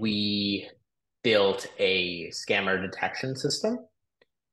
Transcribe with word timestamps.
we 0.00 0.68
built 1.22 1.66
a 1.78 2.28
scammer 2.28 2.80
detection 2.80 3.34
system. 3.36 3.78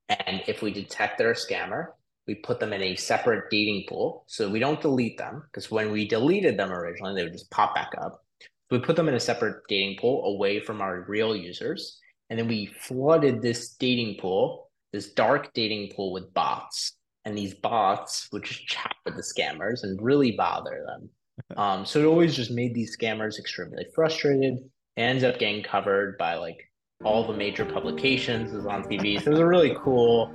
And 0.10 0.42
if 0.48 0.62
we 0.62 0.72
detect 0.74 1.18
they're 1.18 1.32
a 1.32 1.36
scammer, 1.36 1.88
we 2.28 2.36
put 2.36 2.60
them 2.60 2.74
in 2.74 2.82
a 2.82 2.96
separate 2.96 3.50
dating 3.50 3.86
pool. 3.88 4.24
So 4.28 4.50
we 4.50 4.60
don't 4.60 4.82
delete 4.82 5.18
them 5.18 5.44
because 5.46 5.70
when 5.70 5.92
we 5.92 6.08
deleted 6.08 6.58
them 6.58 6.72
originally, 6.72 7.16
they 7.16 7.24
would 7.24 7.34
just 7.34 7.52
pop 7.52 7.76
back 7.76 7.92
up. 8.02 8.24
So 8.42 8.78
we 8.78 8.80
put 8.80 8.96
them 8.96 9.10
in 9.10 9.16
a 9.16 9.20
separate 9.20 9.64
dating 9.68 9.98
pool 10.00 10.26
away 10.26 10.60
from 10.60 10.82
our 10.82 11.06
real 11.08 11.36
users. 11.36 12.00
And 12.30 12.40
then 12.40 12.48
we 12.48 12.68
flooded 12.80 13.42
this 13.42 13.76
dating 13.76 14.18
pool, 14.20 14.72
this 14.92 15.12
dark 15.12 15.54
dating 15.54 15.92
pool 15.96 16.12
with 16.14 16.34
bots. 16.34 16.94
And 17.26 17.38
these 17.38 17.54
bots 17.54 18.30
would 18.32 18.44
just 18.44 18.66
chat 18.68 18.96
with 19.06 19.16
the 19.16 19.22
scammers 19.22 19.84
and 19.84 20.02
really 20.02 20.32
bother 20.32 20.84
them. 20.88 21.10
Um, 21.58 21.84
so 21.84 22.00
it 22.00 22.06
always 22.06 22.36
just 22.36 22.52
made 22.52 22.76
these 22.76 22.96
scammers 22.96 23.40
extremely 23.40 23.88
frustrated. 23.96 24.60
Ends 24.98 25.24
up 25.24 25.40
getting 25.40 25.64
covered 25.64 26.18
by 26.18 26.36
like 26.36 26.70
all 27.04 27.26
the 27.26 27.34
major 27.34 27.66
publications, 27.66 28.54
is 28.54 28.66
on 28.66 28.84
TV. 28.84 29.22
So 29.22 29.28
it 29.28 29.34
was 29.34 29.40
a 29.40 29.46
really 29.46 29.76
cool 29.80 30.32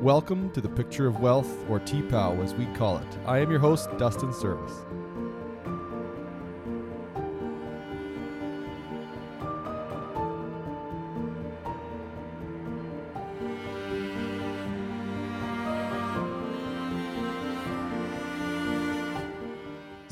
Welcome 0.00 0.50
to 0.52 0.62
the 0.62 0.68
Picture 0.68 1.06
of 1.06 1.20
Wealth, 1.20 1.68
or 1.68 1.78
TPOW 1.78 2.42
as 2.42 2.54
we 2.54 2.64
call 2.68 2.96
it. 2.96 3.18
I 3.26 3.38
am 3.40 3.50
your 3.50 3.60
host, 3.60 3.90
Dustin 3.98 4.32
Service. 4.32 4.72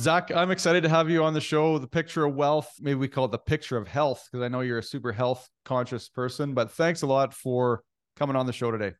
Zach, 0.01 0.30
I'm 0.30 0.52
excited 0.52 0.84
to 0.84 0.88
have 0.88 1.11
you 1.11 1.25
on 1.25 1.34
the 1.34 1.41
show. 1.41 1.77
The 1.77 1.88
picture 1.88 2.25
of 2.25 2.37
wealth, 2.37 2.73
maybe 2.79 3.01
we 3.01 3.09
call 3.09 3.25
it 3.25 3.33
the 3.33 3.38
picture 3.38 3.77
of 3.77 3.88
health, 3.88 4.29
because 4.30 4.45
I 4.45 4.48
know 4.48 4.61
you're 4.61 4.79
a 4.79 4.83
super 4.83 5.11
health 5.11 5.48
conscious 5.65 6.09
person. 6.09 6.55
But 6.55 6.71
thanks 6.71 7.02
a 7.02 7.07
lot 7.07 7.35
for 7.35 7.82
coming 8.15 8.37
on 8.37 8.46
the 8.46 8.52
show 8.52 8.71
today. 8.71 8.93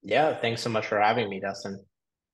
Yeah, 0.00 0.36
thanks 0.36 0.62
so 0.62 0.70
much 0.70 0.86
for 0.86 1.00
having 1.00 1.28
me, 1.28 1.40
Dustin. 1.40 1.84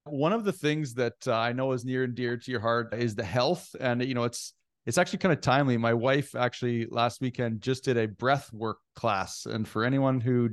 One 0.05 0.35
of 0.35 0.45
the 0.45 0.53
things 0.53 0.93
that 0.95 1.15
uh, 1.27 1.33
I 1.33 1.55
know 1.55 1.73
is 1.73 1.87
near 1.87 2.05
and 2.05 2.15
dear 2.15 2.37
to 2.37 2.51
your 2.51 2.61
heart 2.61 2.93
is 2.93 3.15
the 3.15 3.25
health, 3.25 3.75
and 3.81 4.05
you 4.05 4.13
know 4.13 4.25
it's 4.25 4.53
it's 4.85 4.99
actually 4.99 5.21
kind 5.21 5.33
of 5.33 5.41
timely. 5.41 5.79
My 5.79 5.95
wife 5.95 6.35
actually 6.35 6.87
last 6.91 7.23
weekend 7.23 7.63
just 7.63 7.85
did 7.85 7.97
a 7.97 8.07
breath 8.07 8.53
work 8.53 8.81
class, 8.95 9.47
and 9.47 9.67
for 9.67 9.83
anyone 9.83 10.21
who 10.21 10.51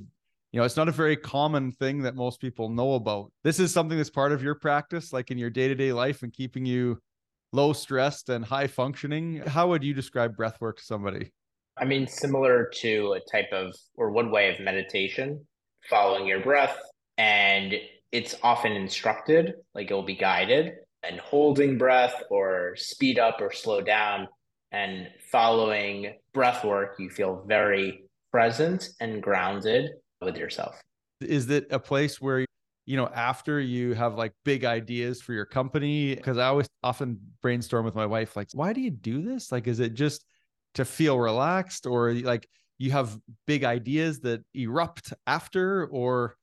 you 0.54 0.60
know 0.60 0.64
it's 0.64 0.78
not 0.78 0.88
a 0.88 0.94
very 0.94 1.18
common 1.18 1.74
thing 1.74 2.04
that 2.04 2.16
most 2.16 2.40
people 2.40 2.70
know 2.70 2.94
about. 2.94 3.34
This 3.44 3.60
is 3.60 3.74
something 3.74 3.98
that's 3.98 4.10
part 4.10 4.32
of 4.32 4.42
your 4.42 4.56
practice, 4.56 5.12
like 5.12 5.32
in 5.32 5.38
your 5.38 5.50
day 5.50 5.68
to 5.68 5.76
day 5.76 5.92
life, 5.92 6.24
and 6.24 6.32
keeping 6.32 6.66
you 6.66 7.02
low 7.54 7.74
stressed 7.74 8.30
and 8.30 8.46
high 8.46 8.68
functioning. 8.68 9.42
How 9.46 9.68
would 9.70 9.84
you 9.84 9.94
describe 9.94 10.36
breath 10.36 10.60
work 10.62 10.78
to 10.78 10.84
somebody? 10.84 11.32
I 11.78 11.86
mean, 11.86 12.08
similar 12.08 12.70
to 12.82 13.14
a 13.14 13.32
type 13.32 13.52
of 13.52 13.74
or 13.96 14.12
one 14.12 14.32
way 14.32 14.54
of 14.54 14.60
meditation, 14.60 15.46
following 15.90 16.28
your 16.28 16.42
breath 16.42 16.78
and 17.18 17.76
it's 18.12 18.36
often 18.44 18.74
instructed, 18.74 19.54
like 19.74 19.90
it 19.90 19.94
will 19.94 20.04
be 20.04 20.16
guided 20.16 20.74
and 21.04 21.20
holding 21.20 21.78
breath 21.78 22.24
or 22.30 22.76
speed 22.76 23.20
up 23.20 23.38
or 23.42 23.52
slow 23.52 23.82
down. 23.82 24.28
And 24.74 25.08
following 25.32 26.14
breath 26.34 26.64
work, 26.64 26.96
you 26.98 27.10
feel 27.10 27.44
very 27.46 28.06
present 28.32 28.90
and 29.02 29.22
grounded 29.22 29.92
with 30.22 30.38
yourself. 30.38 30.80
Is 31.20 31.50
it 31.50 31.68
a 31.72 31.80
place 31.80 32.22
where, 32.22 32.46
you 32.86 32.98
know, 32.98 33.08
after 33.08 33.60
you 33.60 33.94
have 33.94 34.16
like 34.16 34.34
big 34.44 34.66
ideas 34.66 35.22
for 35.22 35.34
your 35.34 35.46
company? 35.46 36.16
Because 36.16 36.38
I 36.38 36.48
always 36.48 36.68
often 36.84 37.20
brainstorm 37.42 37.86
with 37.86 37.96
my 37.96 38.06
wife, 38.06 38.36
like, 38.36 38.50
why 38.54 38.74
do 38.74 38.82
you 38.82 38.92
do 38.92 39.22
this? 39.22 39.52
Like, 39.52 39.68
is 39.68 39.80
it 39.80 39.94
just 39.94 40.26
to 40.76 40.86
feel 40.86 41.20
relaxed 41.20 41.86
or 41.86 42.14
like 42.14 42.48
you 42.78 42.92
have 42.92 43.18
big 43.46 43.64
ideas 43.64 44.20
that 44.22 44.44
erupt 44.54 45.14
after? 45.28 45.86
Or 45.88 46.36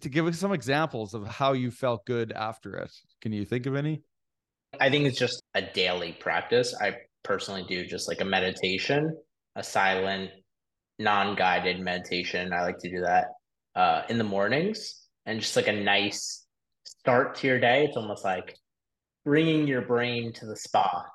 to 0.00 0.08
give 0.08 0.26
us 0.26 0.38
some 0.38 0.52
examples 0.52 1.14
of 1.14 1.26
how 1.26 1.52
you 1.52 1.70
felt 1.70 2.06
good 2.06 2.32
after 2.32 2.74
it. 2.76 2.90
Can 3.20 3.32
you 3.32 3.44
think 3.44 3.66
of 3.66 3.74
any? 3.74 4.02
I 4.80 4.88
think 4.88 5.06
it's 5.06 5.18
just 5.18 5.42
a 5.54 5.62
daily 5.62 6.12
practice. 6.12 6.74
I 6.80 6.96
personally 7.22 7.64
do 7.68 7.84
just 7.84 8.08
like 8.08 8.20
a 8.20 8.24
meditation, 8.24 9.16
a 9.56 9.62
silent, 9.62 10.30
non 10.98 11.36
guided 11.36 11.80
meditation. 11.80 12.52
I 12.52 12.62
like 12.62 12.78
to 12.78 12.90
do 12.90 13.00
that 13.00 13.26
uh, 13.74 14.02
in 14.08 14.16
the 14.16 14.24
mornings 14.24 14.99
and 15.30 15.40
just 15.40 15.54
like 15.54 15.68
a 15.68 15.72
nice 15.72 16.44
start 16.84 17.36
to 17.36 17.46
your 17.46 17.60
day. 17.60 17.84
It's 17.84 17.96
almost 17.96 18.24
like 18.24 18.56
bringing 19.24 19.68
your 19.68 19.82
brain 19.82 20.32
to 20.34 20.46
the 20.46 20.56
spa 20.56 21.06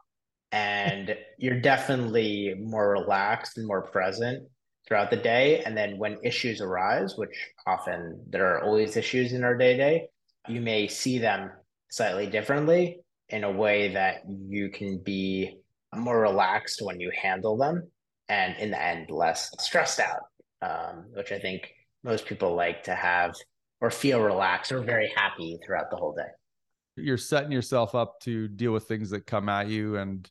and 0.53 1.13
you're 1.37 1.59
definitely 1.59 2.55
more 2.57 2.91
relaxed 2.91 3.57
and 3.57 3.67
more 3.67 3.81
present 3.81 4.47
throughout 4.87 5.09
the 5.09 5.17
day. 5.17 5.63
And 5.63 5.75
then 5.75 5.97
when 5.97 6.17
issues 6.23 6.61
arise, 6.61 7.15
which 7.17 7.35
often 7.67 8.23
there 8.29 8.55
are 8.55 8.63
always 8.63 8.95
issues 8.95 9.33
in 9.33 9.43
our 9.43 9.57
day 9.57 9.73
to 9.73 9.77
day, 9.77 10.07
you 10.47 10.61
may 10.61 10.87
see 10.87 11.17
them 11.17 11.51
slightly 11.89 12.27
differently 12.27 13.01
in 13.27 13.43
a 13.43 13.51
way 13.51 13.93
that 13.95 14.21
you 14.29 14.69
can 14.69 14.99
be 14.99 15.57
more 15.93 16.21
relaxed 16.21 16.81
when 16.81 17.01
you 17.01 17.11
handle 17.21 17.57
them 17.57 17.91
and 18.29 18.55
in 18.59 18.71
the 18.71 18.81
end 18.81 19.09
less 19.09 19.49
stressed 19.59 19.99
out 19.99 20.23
um, 20.61 21.05
which 21.13 21.31
i 21.31 21.39
think 21.39 21.71
most 22.03 22.25
people 22.25 22.53
like 22.53 22.83
to 22.83 22.93
have 22.93 23.33
or 23.85 23.91
feel 23.91 24.19
relaxed 24.19 24.71
or 24.71 24.81
very 24.81 25.11
happy 25.15 25.59
throughout 25.63 25.89
the 25.91 25.95
whole 25.95 26.13
day 26.13 26.29
you're 26.97 27.17
setting 27.17 27.51
yourself 27.51 27.93
up 27.93 28.19
to 28.21 28.47
deal 28.47 28.71
with 28.71 28.85
things 28.85 29.09
that 29.09 29.25
come 29.25 29.49
at 29.49 29.67
you 29.67 29.97
and 29.97 30.29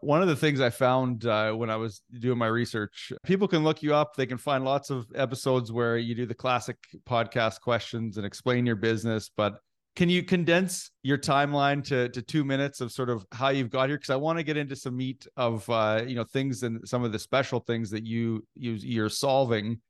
one 0.00 0.22
of 0.22 0.28
the 0.28 0.36
things 0.36 0.60
I 0.60 0.70
found 0.70 1.26
uh, 1.26 1.52
when 1.52 1.70
I 1.70 1.76
was 1.76 2.02
doing 2.20 2.38
my 2.38 2.46
research, 2.46 3.12
people 3.24 3.48
can 3.48 3.64
look 3.64 3.82
you 3.82 3.94
up. 3.94 4.14
They 4.14 4.26
can 4.26 4.38
find 4.38 4.62
lots 4.64 4.90
of 4.90 5.06
episodes 5.14 5.72
where 5.72 5.96
you 5.96 6.14
do 6.14 6.26
the 6.26 6.34
classic 6.34 6.76
podcast 7.08 7.60
questions 7.60 8.16
and 8.16 8.26
explain 8.26 8.66
your 8.66 8.76
business. 8.76 9.30
But 9.34 9.58
can 9.96 10.10
you 10.10 10.22
condense 10.22 10.90
your 11.02 11.16
timeline 11.16 11.82
to, 11.84 12.10
to 12.10 12.20
two 12.20 12.44
minutes 12.44 12.82
of 12.82 12.92
sort 12.92 13.08
of 13.08 13.24
how 13.32 13.48
you've 13.48 13.70
got 13.70 13.88
here? 13.88 13.96
Because 13.96 14.10
I 14.10 14.16
want 14.16 14.38
to 14.38 14.42
get 14.42 14.58
into 14.58 14.76
some 14.76 14.96
meat 14.96 15.26
of 15.38 15.68
uh, 15.70 16.02
you 16.06 16.14
know 16.14 16.24
things 16.24 16.62
and 16.62 16.86
some 16.86 17.02
of 17.02 17.12
the 17.12 17.18
special 17.18 17.60
things 17.60 17.90
that 17.90 18.04
you, 18.04 18.46
you 18.54 18.72
you're 18.72 19.08
solving, 19.08 19.80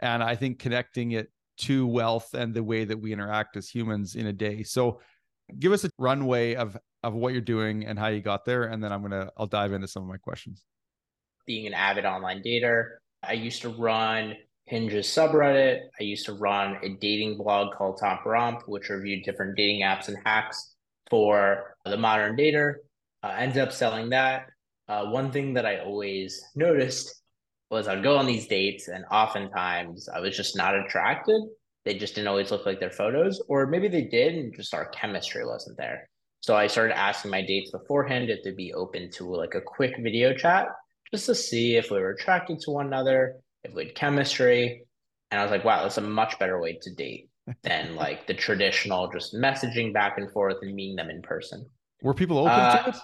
and 0.00 0.22
I 0.22 0.34
think 0.34 0.58
connecting 0.58 1.12
it 1.12 1.30
to 1.58 1.86
wealth 1.86 2.34
and 2.34 2.54
the 2.54 2.62
way 2.62 2.84
that 2.84 3.00
we 3.00 3.12
interact 3.12 3.56
as 3.56 3.68
humans 3.68 4.14
in 4.14 4.26
a 4.26 4.32
day. 4.32 4.62
So 4.62 5.00
give 5.58 5.72
us 5.72 5.84
a 5.84 5.90
runway 5.98 6.54
of 6.54 6.76
of 7.02 7.14
what 7.14 7.32
you're 7.32 7.42
doing 7.42 7.84
and 7.84 7.98
how 7.98 8.08
you 8.08 8.20
got 8.20 8.44
there, 8.44 8.64
and 8.64 8.82
then 8.82 8.92
I'm 8.92 9.02
gonna 9.02 9.30
I'll 9.36 9.46
dive 9.46 9.72
into 9.72 9.88
some 9.88 10.02
of 10.02 10.08
my 10.08 10.18
questions. 10.18 10.64
Being 11.46 11.66
an 11.66 11.74
avid 11.74 12.04
online 12.04 12.42
dater, 12.42 12.96
I 13.22 13.32
used 13.32 13.62
to 13.62 13.70
run 13.70 14.36
Hinge's 14.66 15.06
subreddit. 15.06 15.80
I 16.00 16.04
used 16.04 16.26
to 16.26 16.34
run 16.34 16.78
a 16.82 16.90
dating 17.00 17.38
blog 17.38 17.74
called 17.74 17.98
Top 17.98 18.24
Romp, 18.24 18.62
which 18.66 18.88
reviewed 18.88 19.24
different 19.24 19.56
dating 19.56 19.82
apps 19.82 20.08
and 20.08 20.16
hacks 20.24 20.74
for 21.10 21.76
the 21.84 21.96
modern 21.96 22.36
dater. 22.36 22.74
Uh, 23.22 23.34
ended 23.36 23.58
up 23.58 23.72
selling 23.72 24.10
that. 24.10 24.46
Uh, 24.88 25.06
one 25.06 25.30
thing 25.30 25.54
that 25.54 25.66
I 25.66 25.78
always 25.78 26.40
noticed 26.54 27.21
was 27.72 27.88
I'd 27.88 28.02
go 28.02 28.16
on 28.18 28.26
these 28.26 28.46
dates, 28.46 28.88
and 28.88 29.04
oftentimes 29.10 30.08
I 30.08 30.20
was 30.20 30.36
just 30.36 30.56
not 30.56 30.76
attracted. 30.76 31.40
They 31.84 31.94
just 31.94 32.14
didn't 32.14 32.28
always 32.28 32.50
look 32.50 32.66
like 32.66 32.78
their 32.78 32.90
photos, 32.90 33.42
or 33.48 33.66
maybe 33.66 33.88
they 33.88 34.02
did, 34.02 34.34
and 34.34 34.54
just 34.54 34.74
our 34.74 34.86
chemistry 34.90 35.44
wasn't 35.44 35.78
there. 35.78 36.08
So 36.40 36.54
I 36.54 36.66
started 36.66 36.98
asking 36.98 37.30
my 37.30 37.44
dates 37.44 37.70
beforehand 37.70 38.28
if 38.28 38.44
they'd 38.44 38.56
be 38.56 38.74
open 38.74 39.10
to 39.12 39.24
like 39.34 39.54
a 39.54 39.60
quick 39.60 39.94
video 39.98 40.34
chat 40.34 40.68
just 41.12 41.26
to 41.26 41.34
see 41.34 41.76
if 41.76 41.90
we 41.90 41.98
were 41.98 42.10
attracted 42.10 42.60
to 42.60 42.72
one 42.72 42.86
another, 42.86 43.36
if 43.64 43.74
we 43.74 43.86
had 43.86 43.94
chemistry. 43.94 44.84
And 45.30 45.40
I 45.40 45.44
was 45.44 45.50
like, 45.50 45.64
wow, 45.64 45.82
that's 45.82 45.98
a 45.98 46.02
much 46.02 46.38
better 46.38 46.60
way 46.60 46.78
to 46.82 46.94
date 46.94 47.30
than 47.62 47.96
like 47.96 48.26
the 48.26 48.34
traditional 48.34 49.08
just 49.10 49.34
messaging 49.34 49.94
back 49.94 50.18
and 50.18 50.30
forth 50.30 50.56
and 50.62 50.74
meeting 50.74 50.96
them 50.96 51.10
in 51.10 51.22
person. 51.22 51.64
Were 52.02 52.14
people 52.14 52.38
open 52.38 52.52
uh, 52.52 52.82
to 52.82 52.90
it? 52.90 52.96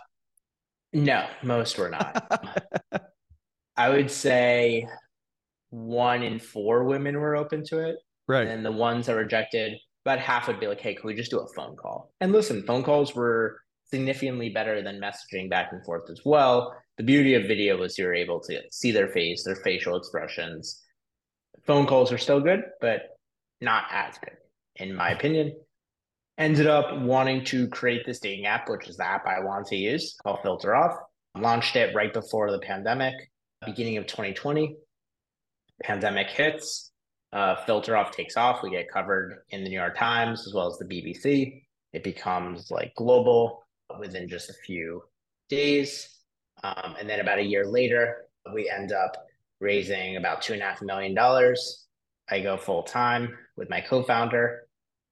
No, 0.92 1.26
most 1.42 1.78
were 1.78 1.90
not. 1.90 2.74
I 3.78 3.88
would 3.90 4.10
say 4.10 4.88
one 5.70 6.22
in 6.22 6.40
four 6.40 6.84
women 6.84 7.18
were 7.18 7.36
open 7.36 7.64
to 7.66 7.78
it. 7.78 7.96
Right. 8.26 8.46
And 8.46 8.64
the 8.64 8.72
ones 8.72 9.06
that 9.06 9.14
rejected 9.14 9.78
about 10.04 10.18
half 10.18 10.48
would 10.48 10.58
be 10.58 10.66
like, 10.66 10.80
hey, 10.80 10.94
can 10.94 11.06
we 11.06 11.14
just 11.14 11.30
do 11.30 11.38
a 11.38 11.48
phone 11.54 11.76
call? 11.76 12.12
And 12.20 12.32
listen, 12.32 12.64
phone 12.66 12.82
calls 12.82 13.14
were 13.14 13.60
significantly 13.84 14.50
better 14.50 14.82
than 14.82 15.00
messaging 15.00 15.48
back 15.48 15.72
and 15.72 15.84
forth 15.84 16.10
as 16.10 16.20
well. 16.24 16.74
The 16.98 17.04
beauty 17.04 17.34
of 17.34 17.44
video 17.44 17.78
was 17.78 17.96
you're 17.96 18.14
able 18.14 18.40
to 18.40 18.60
see 18.70 18.90
their 18.90 19.08
face, 19.08 19.44
their 19.44 19.56
facial 19.56 19.96
expressions. 19.96 20.82
Phone 21.64 21.86
calls 21.86 22.12
are 22.12 22.18
still 22.18 22.40
good, 22.40 22.64
but 22.80 23.16
not 23.60 23.84
as 23.92 24.18
good, 24.18 24.36
in 24.76 24.94
my 24.94 25.10
opinion. 25.10 25.54
Ended 26.36 26.66
up 26.66 27.00
wanting 27.00 27.44
to 27.46 27.68
create 27.68 28.04
this 28.04 28.20
dating 28.20 28.46
app, 28.46 28.68
which 28.68 28.88
is 28.88 28.96
the 28.96 29.06
app 29.06 29.26
I 29.26 29.40
want 29.40 29.66
to 29.68 29.76
use 29.76 30.16
called 30.22 30.40
Filter 30.42 30.74
Off. 30.74 30.96
Launched 31.36 31.76
it 31.76 31.94
right 31.94 32.12
before 32.12 32.50
the 32.50 32.60
pandemic, 32.60 33.14
beginning 33.64 33.96
of 33.96 34.06
2020. 34.06 34.76
Pandemic 35.82 36.28
hits 36.28 36.88
uh, 37.32 37.56
filter 37.66 37.96
off 37.96 38.10
takes 38.10 38.36
off. 38.36 38.62
We 38.62 38.70
get 38.70 38.90
covered 38.90 39.42
in 39.50 39.62
the 39.62 39.70
New 39.70 39.78
York 39.78 39.96
Times 39.96 40.46
as 40.46 40.54
well 40.54 40.66
as 40.66 40.78
the 40.78 40.84
BBC. 40.84 41.62
It 41.92 42.02
becomes 42.02 42.70
like 42.70 42.94
global 42.96 43.66
within 43.98 44.28
just 44.28 44.50
a 44.50 44.54
few 44.54 45.02
days. 45.48 46.08
Um, 46.62 46.96
and 46.98 47.08
then 47.08 47.20
about 47.20 47.38
a 47.38 47.42
year 47.42 47.66
later, 47.66 48.28
we 48.52 48.70
end 48.70 48.92
up 48.92 49.16
raising 49.60 50.16
about 50.16 50.42
two 50.42 50.54
and 50.54 50.62
a 50.62 50.64
half 50.64 50.82
million 50.82 51.14
dollars. 51.14 51.86
I 52.30 52.40
go 52.40 52.56
full 52.56 52.82
time 52.82 53.36
with 53.56 53.70
my 53.70 53.80
co-founder, 53.80 54.66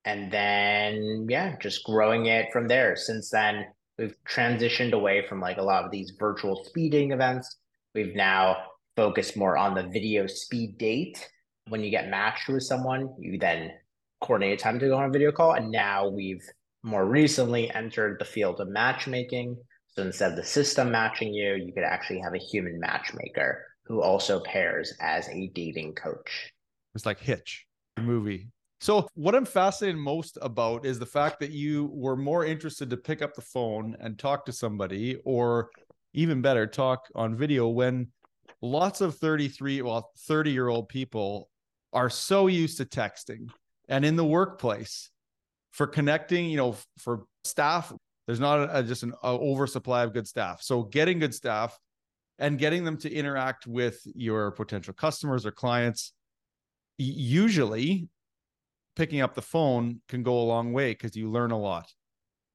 and 0.04 0.31
then 0.31 1.26
yeah, 1.31 1.56
just 1.58 1.84
growing 1.84 2.26
it 2.26 2.52
from 2.52 2.69
there. 2.69 2.94
Since 2.94 3.31
then, 3.31 3.66
we've 3.98 4.16
transitioned 4.28 4.93
away 4.93 5.26
from 5.26 5.40
like 5.40 5.56
a 5.56 5.62
lot 5.62 5.84
of 5.84 5.90
these 5.90 6.12
virtual 6.19 6.64
speeding 6.64 7.12
events. 7.12 7.56
We've 7.96 8.14
now 8.14 8.58
focused 8.94 9.38
more 9.38 9.56
on 9.56 9.75
the 9.75 9.84
video 9.84 10.26
speed 10.26 10.76
date. 10.76 11.26
When 11.69 11.82
you 11.82 11.90
get 11.90 12.10
matched 12.10 12.46
with 12.46 12.62
someone, 12.62 13.08
you 13.19 13.38
then 13.38 13.72
coordinate 14.20 14.60
a 14.60 14.62
time 14.62 14.78
to 14.78 14.88
go 14.88 14.98
on 14.98 15.08
a 15.08 15.10
video 15.10 15.32
call. 15.32 15.54
And 15.54 15.70
now 15.70 16.06
we've 16.06 16.44
more 16.82 17.06
recently 17.06 17.70
entered 17.70 18.19
the 18.19 18.26
field 18.26 18.60
of 18.60 18.69
matchmaking. 18.69 19.56
So 19.88 20.02
instead 20.02 20.32
of 20.32 20.37
the 20.37 20.44
system 20.44 20.93
matching 20.93 21.32
you, 21.32 21.54
you 21.54 21.72
could 21.72 21.84
actually 21.84 22.20
have 22.20 22.34
a 22.34 22.38
human 22.38 22.78
matchmaker 22.78 23.64
who 23.87 24.02
also 24.02 24.40
pairs 24.40 24.93
as 25.00 25.26
a 25.31 25.50
dating 25.54 25.94
coach. 25.94 26.52
It's 26.94 27.06
like 27.06 27.19
Hitch, 27.19 27.66
the 27.96 28.02
movie. 28.02 28.48
So, 28.78 29.08
what 29.14 29.34
I'm 29.34 29.46
fascinated 29.46 29.98
most 29.98 30.37
about 30.43 30.84
is 30.84 30.98
the 30.98 31.06
fact 31.06 31.40
that 31.40 31.50
you 31.50 31.90
were 31.94 32.16
more 32.16 32.44
interested 32.44 32.90
to 32.90 32.96
pick 32.98 33.22
up 33.22 33.34
the 33.34 33.40
phone 33.40 33.96
and 34.00 34.19
talk 34.19 34.44
to 34.46 34.52
somebody, 34.52 35.16
or 35.25 35.70
even 36.16 36.42
better, 36.42 36.66
talk 36.66 37.06
on 37.14 37.36
video 37.36 37.68
when 37.68 38.08
lots 38.62 39.00
of 39.00 39.16
33, 39.16 39.82
well, 39.82 40.10
30 40.20 40.50
year 40.50 40.68
old 40.68 40.88
people 40.88 41.48
are 41.92 42.10
so 42.10 42.46
used 42.48 42.78
to 42.78 42.84
texting 42.84 43.48
and 43.88 44.04
in 44.04 44.16
the 44.16 44.24
workplace 44.24 45.10
for 45.70 45.86
connecting, 45.86 46.46
you 46.46 46.56
know, 46.56 46.74
for 46.98 47.24
staff, 47.44 47.92
there's 48.26 48.40
not 48.40 48.68
a, 48.74 48.82
just 48.82 49.02
an 49.02 49.12
oversupply 49.22 50.02
of 50.02 50.12
good 50.12 50.26
staff. 50.26 50.62
So, 50.62 50.82
getting 50.82 51.18
good 51.18 51.34
staff 51.34 51.78
and 52.38 52.58
getting 52.58 52.82
them 52.82 52.96
to 52.98 53.12
interact 53.12 53.66
with 53.66 54.00
your 54.14 54.50
potential 54.52 54.94
customers 54.94 55.46
or 55.46 55.52
clients 55.52 56.12
usually 56.98 58.08
picking 58.96 59.20
up 59.20 59.34
the 59.34 59.42
phone 59.42 60.00
can 60.08 60.22
go 60.22 60.40
a 60.40 60.42
long 60.42 60.72
way 60.72 60.92
because 60.92 61.14
you 61.14 61.30
learn 61.30 61.50
a 61.50 61.58
lot. 61.58 61.86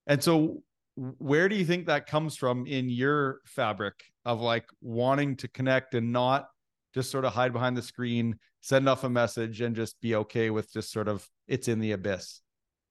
And 0.07 0.21
so, 0.21 0.63
where 0.95 1.47
do 1.49 1.55
you 1.55 1.65
think 1.65 1.87
that 1.87 2.07
comes 2.07 2.35
from 2.35 2.67
in 2.67 2.89
your 2.89 3.39
fabric 3.45 4.03
of 4.25 4.41
like 4.41 4.65
wanting 4.81 5.35
to 5.37 5.47
connect 5.47 5.95
and 5.95 6.11
not 6.11 6.47
just 6.93 7.11
sort 7.11 7.25
of 7.25 7.33
hide 7.33 7.53
behind 7.53 7.77
the 7.77 7.81
screen, 7.81 8.37
send 8.59 8.87
off 8.89 9.03
a 9.03 9.09
message, 9.09 9.61
and 9.61 9.75
just 9.75 9.99
be 10.01 10.15
okay 10.15 10.49
with 10.49 10.71
just 10.71 10.91
sort 10.91 11.07
of 11.07 11.27
it's 11.47 11.67
in 11.67 11.79
the 11.79 11.93
abyss? 11.93 12.41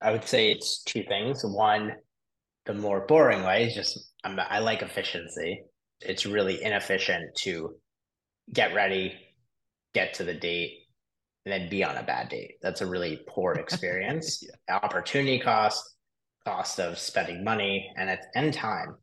I 0.00 0.12
would 0.12 0.24
say 0.24 0.50
it's 0.50 0.82
two 0.82 1.02
things. 1.04 1.42
One, 1.44 1.92
the 2.66 2.74
more 2.74 3.06
boring 3.06 3.42
way 3.42 3.66
is 3.66 3.74
just 3.74 4.12
I'm, 4.24 4.38
I 4.38 4.58
like 4.58 4.82
efficiency. 4.82 5.62
It's 6.00 6.24
really 6.24 6.62
inefficient 6.62 7.34
to 7.42 7.74
get 8.52 8.74
ready, 8.74 9.14
get 9.92 10.14
to 10.14 10.24
the 10.24 10.34
date, 10.34 10.72
and 11.44 11.52
then 11.52 11.68
be 11.68 11.84
on 11.84 11.96
a 11.96 12.02
bad 12.02 12.30
date. 12.30 12.54
That's 12.62 12.80
a 12.80 12.86
really 12.86 13.20
poor 13.28 13.52
experience. 13.58 14.42
yeah. 14.42 14.78
Opportunity 14.82 15.38
cost, 15.38 15.96
cost 16.44 16.78
of 16.78 16.98
spending 16.98 17.44
money, 17.44 17.92
and 17.96 18.10
at 18.10 18.26
end 18.34 18.54
time. 18.54 18.96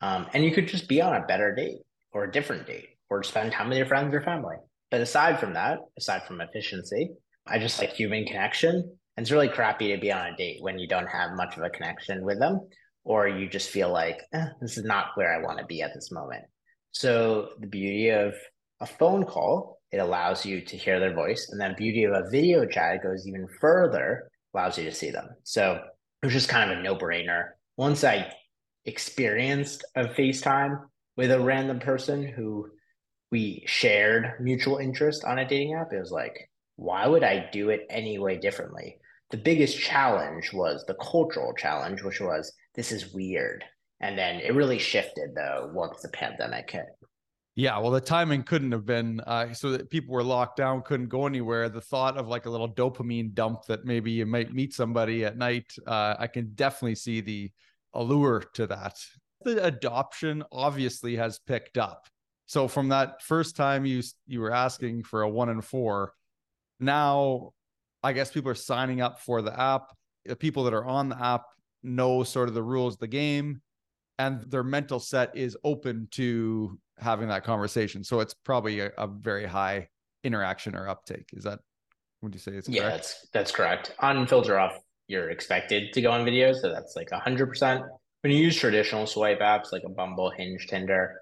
Um, 0.00 0.26
and 0.32 0.44
you 0.44 0.52
could 0.52 0.68
just 0.68 0.88
be 0.88 1.00
on 1.00 1.16
a 1.16 1.26
better 1.26 1.54
date 1.54 1.78
or 2.12 2.24
a 2.24 2.32
different 2.32 2.66
date 2.66 2.90
or 3.10 3.22
spend 3.22 3.52
time 3.52 3.68
with 3.68 3.78
your 3.78 3.86
friends 3.86 4.14
or 4.14 4.20
family. 4.20 4.56
But 4.90 5.00
aside 5.00 5.40
from 5.40 5.54
that, 5.54 5.78
aside 5.98 6.22
from 6.24 6.40
efficiency, 6.40 7.10
I 7.46 7.58
just 7.58 7.78
like 7.78 7.92
human 7.92 8.24
connection. 8.24 8.74
And 9.16 9.24
it's 9.24 9.32
really 9.32 9.48
crappy 9.48 9.92
to 9.94 10.00
be 10.00 10.12
on 10.12 10.26
a 10.26 10.36
date 10.36 10.62
when 10.62 10.78
you 10.78 10.86
don't 10.86 11.08
have 11.08 11.32
much 11.34 11.56
of 11.56 11.62
a 11.62 11.70
connection 11.70 12.24
with 12.24 12.38
them, 12.38 12.60
or 13.04 13.26
you 13.26 13.48
just 13.48 13.70
feel 13.70 13.90
like 13.90 14.22
eh, 14.32 14.46
this 14.60 14.78
is 14.78 14.84
not 14.84 15.08
where 15.16 15.34
I 15.34 15.44
want 15.44 15.58
to 15.58 15.66
be 15.66 15.82
at 15.82 15.92
this 15.94 16.12
moment. 16.12 16.44
So 16.92 17.50
the 17.58 17.66
beauty 17.66 18.10
of 18.10 18.34
a 18.80 18.86
phone 18.86 19.24
call 19.24 19.78
it 19.90 19.98
allows 19.98 20.44
you 20.44 20.60
to 20.60 20.76
hear 20.76 21.00
their 21.00 21.14
voice. 21.14 21.48
And 21.50 21.60
then 21.60 21.74
beauty 21.76 22.04
of 22.04 22.12
a 22.12 22.28
video 22.30 22.66
chat, 22.66 23.02
goes 23.02 23.26
even 23.26 23.46
further, 23.60 24.30
allows 24.54 24.78
you 24.78 24.84
to 24.84 24.92
see 24.92 25.10
them. 25.10 25.28
So 25.44 25.80
it 26.22 26.26
was 26.26 26.32
just 26.32 26.48
kind 26.48 26.70
of 26.70 26.78
a 26.78 26.82
no-brainer. 26.82 27.50
Once 27.76 28.02
I 28.04 28.32
experienced 28.84 29.84
a 29.94 30.04
FaceTime 30.04 30.80
with 31.16 31.30
a 31.30 31.40
random 31.40 31.78
person 31.78 32.26
who 32.26 32.68
we 33.30 33.62
shared 33.66 34.34
mutual 34.40 34.78
interest 34.78 35.24
on 35.24 35.38
a 35.38 35.46
dating 35.46 35.74
app, 35.74 35.92
it 35.92 35.98
was 35.98 36.10
like, 36.10 36.50
why 36.76 37.06
would 37.06 37.22
I 37.22 37.48
do 37.52 37.70
it 37.70 37.86
any 37.90 38.18
way 38.18 38.38
differently? 38.38 38.98
The 39.30 39.36
biggest 39.36 39.78
challenge 39.78 40.52
was 40.52 40.84
the 40.86 40.94
cultural 40.94 41.52
challenge, 41.54 42.02
which 42.02 42.20
was 42.20 42.52
this 42.74 42.92
is 42.92 43.12
weird. 43.12 43.64
And 44.00 44.16
then 44.16 44.36
it 44.36 44.54
really 44.54 44.78
shifted 44.78 45.34
though 45.34 45.70
once 45.72 46.00
the 46.00 46.08
pandemic 46.08 46.70
hit. 46.70 46.86
Yeah, 47.58 47.76
well, 47.78 47.90
the 47.90 48.00
timing 48.00 48.44
couldn't 48.44 48.70
have 48.70 48.86
been 48.86 49.18
uh, 49.26 49.52
so 49.52 49.72
that 49.72 49.90
people 49.90 50.14
were 50.14 50.22
locked 50.22 50.58
down, 50.58 50.80
couldn't 50.82 51.08
go 51.08 51.26
anywhere. 51.26 51.68
The 51.68 51.80
thought 51.80 52.16
of 52.16 52.28
like 52.28 52.46
a 52.46 52.50
little 52.50 52.72
dopamine 52.72 53.34
dump 53.34 53.64
that 53.64 53.84
maybe 53.84 54.12
you 54.12 54.26
might 54.26 54.54
meet 54.54 54.72
somebody 54.72 55.24
at 55.24 55.36
night, 55.36 55.74
uh, 55.84 56.14
I 56.20 56.28
can 56.28 56.52
definitely 56.54 56.94
see 56.94 57.20
the 57.20 57.50
allure 57.94 58.44
to 58.54 58.68
that. 58.68 59.04
The 59.42 59.64
adoption 59.64 60.44
obviously 60.52 61.16
has 61.16 61.40
picked 61.40 61.78
up. 61.78 62.06
So 62.46 62.68
from 62.68 62.90
that 62.90 63.24
first 63.24 63.56
time 63.56 63.84
you 63.84 64.04
you 64.28 64.40
were 64.40 64.54
asking 64.54 65.02
for 65.02 65.22
a 65.22 65.28
one 65.28 65.48
and 65.48 65.64
four, 65.64 66.12
now 66.78 67.54
I 68.04 68.12
guess 68.12 68.30
people 68.30 68.52
are 68.52 68.54
signing 68.54 69.00
up 69.00 69.18
for 69.18 69.42
the 69.42 69.60
app. 69.60 69.96
The 70.26 70.36
people 70.36 70.62
that 70.62 70.74
are 70.74 70.86
on 70.86 71.08
the 71.08 71.20
app 71.20 71.42
know 71.82 72.22
sort 72.22 72.48
of 72.48 72.54
the 72.54 72.62
rules 72.62 72.94
of 72.94 73.00
the 73.00 73.08
game, 73.08 73.62
and 74.18 74.50
their 74.50 74.64
mental 74.64 75.00
set 75.00 75.36
is 75.36 75.56
open 75.64 76.08
to 76.12 76.78
having 76.98 77.28
that 77.28 77.44
conversation. 77.44 78.02
So 78.02 78.20
it's 78.20 78.34
probably 78.34 78.80
a, 78.80 78.90
a 78.98 79.06
very 79.06 79.46
high 79.46 79.88
interaction 80.24 80.74
or 80.74 80.88
uptake. 80.88 81.30
Is 81.32 81.44
that 81.44 81.60
would 82.20 82.34
you 82.34 82.40
say 82.40 82.52
it's 82.52 82.66
correct? 82.66 82.82
yeah, 82.82 82.88
that's 82.90 83.28
that's 83.32 83.52
correct. 83.52 83.94
On 84.00 84.26
filter 84.26 84.58
off, 84.58 84.76
you're 85.06 85.30
expected 85.30 85.92
to 85.92 86.00
go 86.00 86.10
on 86.10 86.24
video, 86.24 86.52
so 86.52 86.70
that's 86.72 86.96
like 86.96 87.10
hundred 87.12 87.46
percent. 87.46 87.82
When 88.22 88.32
you 88.32 88.42
use 88.42 88.56
traditional 88.56 89.06
swipe 89.06 89.38
apps 89.38 89.70
like 89.70 89.82
a 89.86 89.90
Bumble, 89.90 90.30
Hinge, 90.30 90.66
Tinder, 90.66 91.20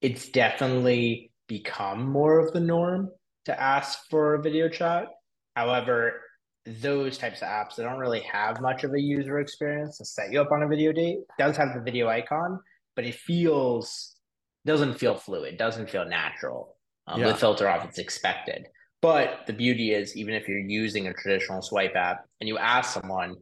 it's 0.00 0.28
definitely 0.28 1.32
become 1.48 2.08
more 2.08 2.38
of 2.38 2.52
the 2.52 2.60
norm 2.60 3.10
to 3.46 3.60
ask 3.60 3.98
for 4.08 4.34
a 4.34 4.42
video 4.42 4.68
chat. 4.68 5.08
However, 5.56 6.20
those 6.66 7.16
types 7.16 7.42
of 7.42 7.48
apps 7.48 7.76
they 7.76 7.82
don't 7.82 7.98
really 7.98 8.20
have 8.20 8.60
much 8.60 8.84
of 8.84 8.92
a 8.92 9.00
user 9.00 9.40
experience 9.40 9.98
to 9.98 10.04
set 10.04 10.30
you 10.30 10.40
up 10.40 10.52
on 10.52 10.62
a 10.62 10.68
video 10.68 10.92
date. 10.92 11.18
It 11.18 11.26
does 11.38 11.56
have 11.56 11.74
the 11.74 11.80
video 11.80 12.08
icon, 12.08 12.60
but 12.96 13.04
it 13.04 13.14
feels 13.14 14.16
doesn't 14.66 14.94
feel 14.94 15.14
fluid, 15.14 15.56
doesn't 15.56 15.88
feel 15.88 16.04
natural. 16.04 16.76
Um, 17.06 17.20
yeah. 17.20 17.28
With 17.28 17.38
filter 17.38 17.68
off, 17.68 17.84
it's 17.84 17.98
expected. 17.98 18.66
But 19.02 19.46
the 19.46 19.54
beauty 19.54 19.92
is, 19.94 20.16
even 20.16 20.34
if 20.34 20.46
you're 20.46 20.58
using 20.58 21.06
a 21.06 21.14
traditional 21.14 21.62
swipe 21.62 21.96
app 21.96 22.26
and 22.40 22.48
you 22.48 22.58
ask 22.58 22.92
someone, 22.92 23.36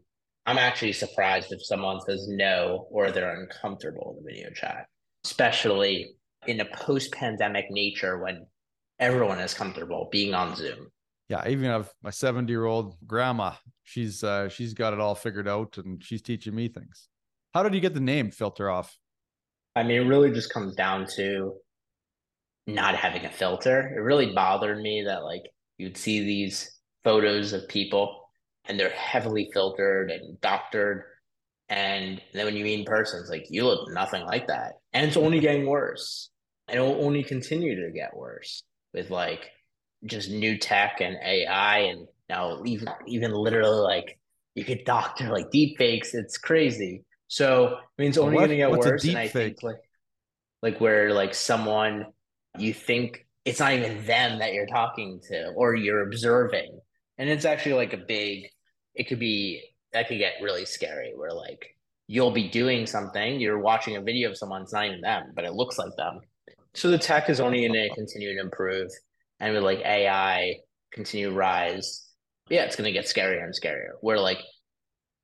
I'm 0.46 0.58
actually 0.58 0.92
surprised 0.92 1.52
if 1.52 1.64
someone 1.64 2.00
says 2.00 2.28
no 2.28 2.86
or 2.90 3.10
they're 3.10 3.40
uncomfortable 3.40 4.16
in 4.16 4.24
the 4.24 4.32
video 4.32 4.50
chat, 4.50 4.86
especially 5.24 6.14
in 6.46 6.60
a 6.60 6.64
post 6.64 7.12
pandemic 7.12 7.66
nature 7.70 8.18
when 8.18 8.46
everyone 9.00 9.40
is 9.40 9.52
comfortable 9.52 10.08
being 10.12 10.34
on 10.34 10.54
Zoom. 10.54 10.88
Yeah, 11.28 11.42
I 11.44 11.50
even 11.50 11.64
have 11.64 11.92
my 12.02 12.10
70 12.10 12.50
year 12.50 12.64
old 12.64 12.96
grandma. 13.06 13.52
She's 13.84 14.24
uh, 14.24 14.48
she's 14.48 14.74
got 14.74 14.92
it 14.92 15.00
all 15.00 15.14
figured 15.14 15.48
out 15.48 15.76
and 15.78 16.02
she's 16.02 16.22
teaching 16.22 16.54
me 16.54 16.68
things. 16.68 17.08
How 17.54 17.62
did 17.62 17.74
you 17.74 17.80
get 17.80 17.94
the 17.94 18.00
name 18.00 18.30
filter 18.30 18.70
off? 18.70 18.98
I 19.76 19.82
mean, 19.82 20.02
it 20.02 20.06
really 20.06 20.30
just 20.30 20.52
comes 20.52 20.74
down 20.74 21.06
to 21.16 21.54
not 22.66 22.94
having 22.94 23.24
a 23.24 23.30
filter. 23.30 23.94
It 23.96 24.00
really 24.00 24.32
bothered 24.34 24.80
me 24.80 25.04
that 25.06 25.24
like 25.24 25.42
you'd 25.76 25.96
see 25.96 26.20
these 26.20 26.70
photos 27.04 27.52
of 27.52 27.68
people 27.68 28.28
and 28.64 28.78
they're 28.78 28.90
heavily 28.90 29.50
filtered 29.52 30.10
and 30.10 30.40
doctored. 30.40 31.04
And 31.68 32.20
then 32.32 32.46
when 32.46 32.56
you 32.56 32.64
meet 32.64 32.80
in 32.80 32.84
person, 32.84 33.20
it's 33.20 33.30
like 33.30 33.46
you 33.50 33.64
look 33.64 33.90
nothing 33.90 34.24
like 34.24 34.46
that. 34.48 34.74
And 34.92 35.06
it's 35.06 35.16
only 35.16 35.40
getting 35.40 35.66
worse. 35.66 36.30
And 36.68 36.78
it'll 36.78 37.04
only 37.04 37.22
continue 37.22 37.86
to 37.86 37.92
get 37.92 38.16
worse 38.16 38.62
with 38.92 39.10
like 39.10 39.50
just 40.04 40.30
new 40.30 40.58
tech 40.58 41.00
and 41.00 41.16
AI 41.24 41.78
and 41.78 42.06
now 42.28 42.62
even 42.64 42.88
even 43.06 43.32
literally 43.32 43.80
like 43.80 44.18
you 44.54 44.64
could 44.64 44.84
doctor 44.84 45.28
like 45.30 45.50
deep 45.50 45.78
fakes. 45.78 46.14
It's 46.14 46.38
crazy. 46.38 47.04
So 47.28 47.76
I 47.76 47.80
mean, 48.02 48.08
it's 48.08 48.18
only 48.18 48.36
going 48.36 48.50
to 48.50 48.56
get 48.56 48.70
worse. 48.70 49.04
and 49.04 49.16
I 49.16 49.28
fake? 49.28 49.60
think 49.60 49.62
like, 49.62 49.80
like 50.62 50.80
where 50.80 51.12
like 51.12 51.34
someone 51.34 52.06
you 52.58 52.74
think 52.74 53.26
it's 53.44 53.60
not 53.60 53.72
even 53.72 54.04
them 54.04 54.40
that 54.40 54.52
you're 54.52 54.66
talking 54.66 55.20
to 55.28 55.48
or 55.56 55.74
you're 55.74 56.02
observing, 56.02 56.80
and 57.18 57.28
it's 57.28 57.44
actually 57.44 57.74
like 57.74 57.92
a 57.92 57.98
big. 57.98 58.48
It 58.94 59.04
could 59.08 59.20
be 59.20 59.62
that 59.92 60.08
could 60.08 60.18
get 60.18 60.34
really 60.42 60.64
scary. 60.64 61.12
Where 61.14 61.32
like 61.32 61.76
you'll 62.08 62.32
be 62.32 62.48
doing 62.48 62.86
something, 62.86 63.38
you're 63.38 63.60
watching 63.60 63.96
a 63.96 64.02
video 64.02 64.30
of 64.30 64.36
someone, 64.36 64.62
it's 64.62 64.72
not 64.72 64.86
even 64.86 65.00
them, 65.02 65.32
but 65.34 65.44
it 65.44 65.52
looks 65.52 65.78
like 65.78 65.94
them. 65.96 66.20
So 66.74 66.90
the 66.90 66.98
tech 66.98 67.28
is 67.28 67.38
only 67.38 67.60
going 67.60 67.74
to 67.74 67.94
continue 67.94 68.34
to 68.34 68.40
improve, 68.40 68.90
and 69.40 69.54
with 69.54 69.62
like 69.62 69.80
AI 69.80 70.56
continue 70.92 71.30
to 71.30 71.36
rise, 71.36 72.08
yeah, 72.48 72.64
it's 72.64 72.76
going 72.76 72.86
to 72.86 72.92
get 72.92 73.06
scarier 73.06 73.44
and 73.44 73.54
scarier. 73.54 73.90
Where 74.00 74.18
like 74.18 74.40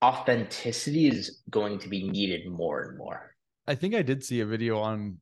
authenticity 0.02 1.09
is 1.09 1.42
going 1.50 1.78
to 1.80 1.88
be 1.88 2.09
needed 2.09 2.47
more 2.50 2.83
and 2.83 2.99
more. 2.99 3.35
I 3.66 3.75
think 3.75 3.94
I 3.94 4.02
did 4.02 4.23
see 4.23 4.40
a 4.40 4.47
video 4.47 4.78
on 4.78 5.18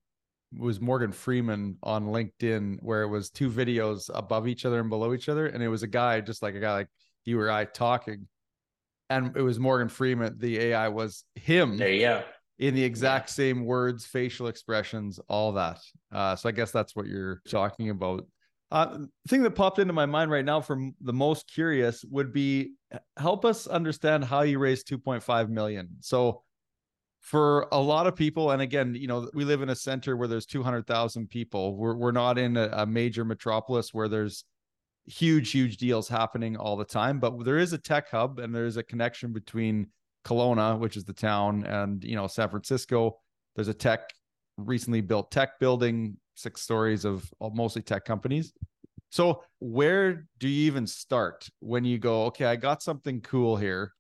was 0.59 0.81
Morgan 0.81 1.13
Freeman 1.13 1.79
on 1.83 2.07
LinkedIn, 2.07 2.79
where 2.83 3.03
it 3.03 3.09
was 3.09 3.31
two 3.31 3.51
videos 3.51 4.11
above 4.13 4.47
each 4.47 4.67
other 4.67 4.81
and 4.81 4.91
below 4.91 5.15
each 5.15 5.29
other, 5.29 5.47
and 5.47 5.63
it 5.63 5.69
was 5.69 5.83
a 5.83 5.87
guy 5.87 6.21
just 6.21 6.43
like 6.43 6.55
a 6.55 6.61
guy 6.61 6.73
like 6.73 6.89
you 7.25 7.41
or 7.41 7.51
I 7.51 7.65
talking, 7.65 8.27
and 9.09 9.37
it 9.37 9.43
was 9.43 9.59
Morgan 9.59 9.89
Freeman. 9.89 10.37
The 10.39 10.59
AI 10.59 10.89
was 10.89 11.25
him. 11.35 11.77
There 11.77 11.91
you 11.91 12.01
go. 12.01 12.23
In 12.59 12.75
the 12.75 12.85
exact 12.85 13.31
same 13.31 13.65
words, 13.65 14.05
facial 14.05 14.47
expressions, 14.47 15.19
all 15.29 15.53
that. 15.53 15.81
Uh, 16.13 16.37
so 16.37 16.49
I 16.49 16.53
guess 16.53 16.71
that's 16.71 16.95
what 16.95 17.07
you're 17.07 17.41
talking 17.49 17.91
about. 17.91 18.27
Uh, 18.73 19.01
thing 19.29 19.43
that 19.43 19.51
popped 19.51 19.79
into 19.79 19.93
my 19.93 20.07
mind 20.07 20.31
right 20.31 20.47
now 20.47 20.59
from 20.59 20.95
the 21.03 21.13
most 21.13 21.47
curious 21.47 22.07
would 22.11 22.33
be 22.33 22.73
help 23.19 23.45
us 23.45 23.67
understand 23.67 24.25
how 24.25 24.41
you 24.41 24.59
raised 24.59 24.89
2.5 24.89 25.51
million. 25.51 25.91
So 26.01 26.43
for 27.21 27.69
a 27.71 27.79
lot 27.79 28.07
of 28.07 28.17
people, 28.17 28.53
and 28.53 28.63
again, 28.63 28.95
you 28.95 29.09
know, 29.09 29.29
we 29.35 29.45
live 29.45 29.61
in 29.61 29.69
a 29.69 29.77
center 29.77 30.17
where 30.17 30.27
there's 30.27 30.47
200,000 30.47 31.29
people. 31.29 31.77
We're, 31.77 31.95
we're 31.95 32.13
not 32.13 32.39
in 32.39 32.57
a, 32.57 32.71
a 32.73 32.87
major 32.87 33.27
metropolis 33.27 33.93
where 33.93 34.09
there's 34.09 34.45
huge, 35.05 35.51
huge 35.51 35.77
deals 35.77 36.09
happening 36.09 36.57
all 36.57 36.79
the 36.79 36.85
time, 36.87 37.21
but 37.21 37.45
there 37.45 37.59
is 37.59 37.75
a 37.75 37.79
tech 37.79 38.11
hub 38.11 38.39
and 38.39 38.55
there's 38.55 38.79
a 38.79 38.83
connection 38.83 39.35
between 39.35 39.89
Kelowna, 40.25 40.79
which 40.79 40.97
is 40.97 41.05
the 41.05 41.13
town, 41.13 41.67
and, 41.67 42.03
you 42.03 42.17
know, 42.17 42.27
San 42.27 42.49
Francisco. 42.49 43.19
There's 43.55 43.69
a 43.69 43.75
tech 43.75 44.15
recently 44.57 45.03
built 45.03 45.31
tech 45.31 45.61
building 45.61 46.17
six 46.35 46.63
stories 46.63 47.05
of 47.05 47.29
mostly 47.41 47.83
tech 47.83 48.05
companies. 48.05 48.53
So, 49.11 49.43
where 49.59 50.27
do 50.39 50.49
you 50.49 50.67
even 50.67 50.87
start 50.87 51.49
when 51.61 51.85
you 51.85 51.99
go, 51.99 52.25
okay, 52.27 52.47
I 52.47 52.57
got 52.57 52.83
something 52.83 53.21
cool 53.21 53.57
here. 53.57 53.93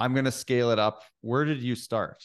I'm 0.00 0.14
going 0.14 0.24
to 0.24 0.32
scale 0.32 0.70
it 0.72 0.80
up. 0.80 1.02
Where 1.20 1.44
did 1.44 1.62
you 1.62 1.76
start? 1.76 2.22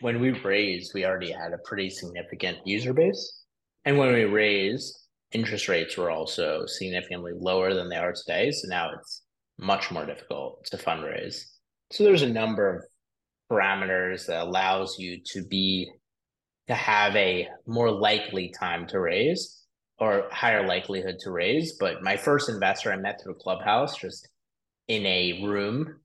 When 0.00 0.20
we 0.20 0.32
raised, 0.32 0.92
we 0.92 1.06
already 1.06 1.30
had 1.30 1.52
a 1.52 1.58
pretty 1.64 1.88
significant 1.88 2.58
user 2.64 2.92
base. 2.92 3.44
And 3.84 3.96
when 3.96 4.12
we 4.12 4.24
raised, 4.24 5.06
interest 5.30 5.68
rates 5.68 5.96
were 5.96 6.10
also 6.10 6.66
significantly 6.66 7.32
lower 7.34 7.74
than 7.74 7.88
they 7.88 7.96
are 7.96 8.12
today. 8.12 8.50
So 8.50 8.66
now 8.68 8.90
it's 8.98 9.22
much 9.58 9.92
more 9.92 10.04
difficult 10.04 10.64
to 10.66 10.76
fundraise. 10.76 11.36
So 11.92 12.02
there's 12.02 12.22
a 12.22 12.28
number 12.28 12.74
of 12.74 12.84
parameters 13.50 14.26
that 14.26 14.42
allows 14.42 14.98
you 14.98 15.20
to 15.26 15.44
be 15.44 15.88
to 16.68 16.74
have 16.74 17.14
a 17.16 17.48
more 17.66 17.90
likely 17.90 18.52
time 18.58 18.86
to 18.88 19.00
raise 19.00 19.62
or 19.98 20.28
higher 20.30 20.66
likelihood 20.66 21.16
to 21.20 21.30
raise. 21.30 21.76
But 21.78 22.02
my 22.02 22.16
first 22.16 22.48
investor 22.48 22.92
I 22.92 22.96
met 22.96 23.20
through 23.22 23.36
Clubhouse, 23.36 23.96
just 23.96 24.28
in 24.88 25.06
a 25.06 25.44
room, 25.44 26.00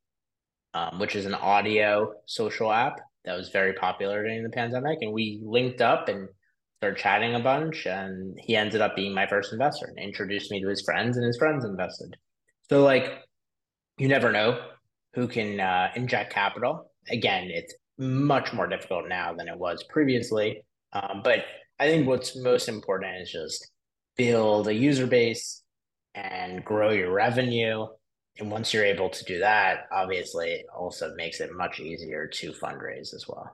um, 0.74 1.00
which 1.00 1.16
is 1.16 1.26
an 1.26 1.34
audio 1.34 2.14
social 2.26 2.72
app 2.72 3.00
that 3.26 3.36
was 3.36 3.50
very 3.50 3.74
popular 3.74 4.24
during 4.24 4.44
the 4.44 4.50
pandemic. 4.50 5.00
And 5.02 5.12
we 5.12 5.42
linked 5.44 5.82
up 5.82 6.08
and 6.08 6.30
started 6.78 7.00
chatting 7.00 7.36
a 7.36 7.40
bunch. 7.40 7.86
And 7.86 8.38
he 8.40 8.56
ended 8.56 8.82
up 8.82 8.96
being 8.96 9.14
my 9.14 9.28
first 9.28 9.54
investor 9.54 9.88
and 9.88 10.00
introduced 10.00 10.52
me 10.52 10.62
to 10.62 10.70
his 10.70 10.82
friends, 10.82 11.18
and 11.18 11.26
his 11.26 11.38
friends 11.38 11.66
invested. 11.66 12.16
So, 12.70 12.84
like, 12.84 13.12
you 13.98 14.08
never 14.08 14.32
know 14.32 14.60
who 15.14 15.28
can 15.28 15.60
uh, 15.60 15.90
inject 15.96 16.34
capital. 16.34 16.92
Again, 17.10 17.50
it's 17.52 17.74
much 18.02 18.52
more 18.52 18.68
difficult 18.68 19.08
now 19.08 19.34
than 19.34 19.48
it 19.48 19.58
was 19.58 19.84
previously. 19.84 20.66
Um, 20.92 21.22
but 21.24 21.46
I 21.80 21.88
think 21.88 22.08
what's 22.08 22.36
most 22.36 22.68
important 22.68 23.22
is 23.22 23.32
just 23.32 23.72
build 24.18 24.68
a 24.68 24.74
user 24.74 25.08
base 25.08 25.62
and 26.16 26.66
grow 26.66 26.90
your 26.90 27.14
revenue. 27.14 27.86
And 28.40 28.50
once 28.52 28.74
you're 28.74 28.86
able 28.86 29.10
to 29.10 29.24
do 29.26 29.40
that, 29.40 29.86
obviously, 29.92 30.50
it 30.50 30.66
also 30.76 31.14
makes 31.16 31.42
it 31.42 31.54
much 31.54 31.80
easier 31.80 32.28
to 32.28 32.52
fundraise 32.54 33.14
as 33.14 33.26
well. 33.28 33.52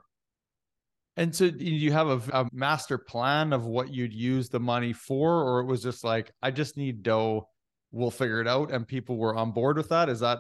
And 1.18 1.36
so, 1.36 1.50
do 1.50 1.66
you 1.66 1.92
have 1.92 2.08
a, 2.08 2.42
a 2.42 2.50
master 2.54 2.98
plan 2.98 3.52
of 3.52 3.66
what 3.66 3.94
you'd 3.94 4.14
use 4.14 4.50
the 4.50 4.60
money 4.60 4.94
for, 4.94 5.44
or 5.44 5.60
it 5.60 5.66
was 5.66 5.82
just 5.82 6.04
like, 6.04 6.32
I 6.42 6.52
just 6.52 6.78
need 6.78 7.02
dough, 7.04 7.50
we'll 7.92 8.12
figure 8.12 8.40
it 8.40 8.48
out, 8.48 8.72
and 8.72 8.88
people 8.88 9.18
were 9.18 9.36
on 9.36 9.52
board 9.52 9.78
with 9.78 9.90
that? 9.90 10.10
Is 10.10 10.20
that 10.20 10.40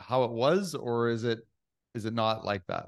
how 0.00 0.24
it 0.24 0.32
was, 0.32 0.74
or 0.74 1.10
is 1.10 1.24
it 1.24 1.40
is 1.94 2.06
it 2.06 2.14
not 2.14 2.44
like 2.44 2.62
that? 2.68 2.86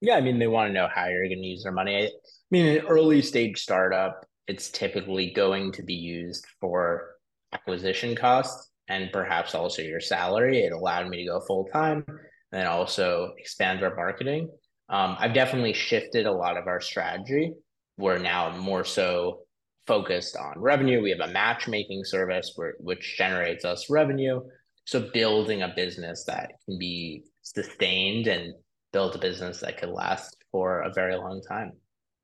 Yeah, 0.00 0.16
I 0.16 0.20
mean, 0.20 0.38
they 0.38 0.46
want 0.46 0.68
to 0.68 0.74
know 0.74 0.88
how 0.94 1.06
you're 1.06 1.26
going 1.28 1.42
to 1.42 1.46
use 1.46 1.62
their 1.62 1.72
money. 1.72 2.06
I 2.06 2.10
mean, 2.50 2.66
an 2.66 2.86
early 2.86 3.22
stage 3.22 3.58
startup, 3.58 4.26
it's 4.46 4.70
typically 4.70 5.32
going 5.32 5.72
to 5.72 5.82
be 5.82 5.94
used 5.94 6.46
for 6.60 7.16
acquisition 7.52 8.14
costs 8.14 8.70
and 8.88 9.10
perhaps 9.12 9.54
also 9.54 9.82
your 9.82 10.00
salary. 10.00 10.60
It 10.60 10.72
allowed 10.72 11.08
me 11.08 11.18
to 11.18 11.30
go 11.30 11.40
full 11.40 11.64
time 11.72 12.04
and 12.52 12.68
also 12.68 13.32
expand 13.38 13.82
our 13.82 13.94
marketing. 13.94 14.50
Um, 14.88 15.16
I've 15.18 15.34
definitely 15.34 15.72
shifted 15.72 16.26
a 16.26 16.32
lot 16.32 16.56
of 16.56 16.66
our 16.66 16.80
strategy. 16.80 17.52
We're 17.96 18.18
now 18.18 18.56
more 18.56 18.84
so 18.84 19.40
focused 19.86 20.36
on 20.36 20.54
revenue. 20.56 21.02
We 21.02 21.10
have 21.10 21.28
a 21.28 21.32
matchmaking 21.32 22.04
service 22.04 22.56
which 22.78 23.16
generates 23.16 23.64
us 23.64 23.90
revenue. 23.90 24.42
So 24.84 25.08
building 25.12 25.62
a 25.62 25.72
business 25.74 26.24
that 26.24 26.52
can 26.66 26.78
be 26.78 27.24
sustained 27.42 28.28
and 28.28 28.54
build 28.92 29.14
a 29.14 29.18
business 29.18 29.60
that 29.60 29.78
could 29.78 29.90
last 29.90 30.36
for 30.50 30.80
a 30.80 30.92
very 30.92 31.16
long 31.16 31.42
time. 31.46 31.72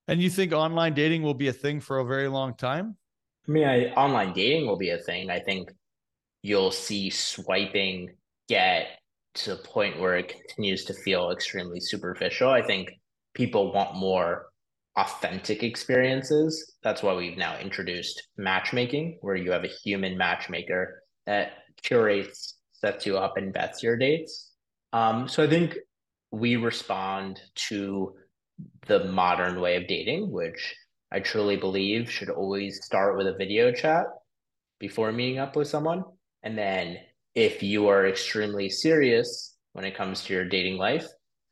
And 0.09 0.21
you 0.21 0.31
think 0.31 0.53
online 0.53 0.95
dating 0.95 1.23
will 1.23 1.35
be 1.35 1.49
a 1.49 1.53
thing 1.53 1.81
for 1.81 1.99
a 1.99 2.05
very 2.05 2.29
long 2.29 2.55
time? 2.55 2.97
I 3.49 3.51
mean, 3.51 3.67
I, 3.67 3.87
online 3.95 4.33
dating 4.33 4.67
will 4.67 4.79
be 4.79 4.91
a 4.91 4.99
thing. 4.99 5.31
I 5.31 5.41
think 5.41 5.71
you'll 6.43 6.71
see 6.71 7.11
swiping 7.11 8.11
get 8.49 8.99
to 9.35 9.51
the 9.51 9.63
point 9.63 9.99
where 9.99 10.17
it 10.17 10.29
continues 10.29 10.85
to 10.85 10.95
feel 10.95 11.31
extremely 11.31 11.81
superficial. 11.81 12.51
I 12.51 12.63
think 12.63 12.91
people 13.35 13.73
want 13.73 13.97
more 13.97 14.47
authentic 14.97 15.63
experiences. 15.63 16.75
That's 16.83 17.03
why 17.03 17.15
we've 17.15 17.39
now 17.39 17.59
introduced 17.59 18.29
matchmaking, 18.37 19.19
where 19.23 19.37
you 19.37 19.51
have 19.53 19.65
a 19.65 19.69
human 19.69 20.19
matchmaker 20.19 21.03
that 21.27 21.53
curates, 21.83 22.59
sets 22.73 23.07
you 23.07 23.17
up, 23.17 23.37
and 23.37 23.55
vets 23.55 23.83
your 23.83 23.97
dates. 23.97 24.51
Um, 24.93 25.29
so 25.29 25.43
I 25.43 25.49
think 25.49 25.79
we 26.33 26.57
respond 26.57 27.41
to 27.55 28.15
the 28.87 29.05
modern 29.05 29.61
way 29.61 29.77
of 29.77 29.87
dating, 29.87 30.33
which 30.33 30.75
I 31.13 31.21
truly 31.21 31.57
believe 31.57 32.11
should 32.11 32.31
always 32.31 32.85
start 32.85 33.17
with 33.17 33.27
a 33.27 33.37
video 33.37 33.71
chat 33.71 34.07
before 34.81 35.13
meeting 35.13 35.39
up 35.39 35.55
with 35.55 35.69
someone. 35.69 36.03
And 36.43 36.57
then 36.57 36.97
if 37.35 37.63
you 37.63 37.89
are 37.89 38.09
extremely 38.09 38.71
serious 38.71 39.57
when 39.75 39.85
it 39.85 39.95
comes 39.95 40.25
to 40.25 40.33
your 40.33 40.47
dating 40.47 40.79
life, 40.79 41.07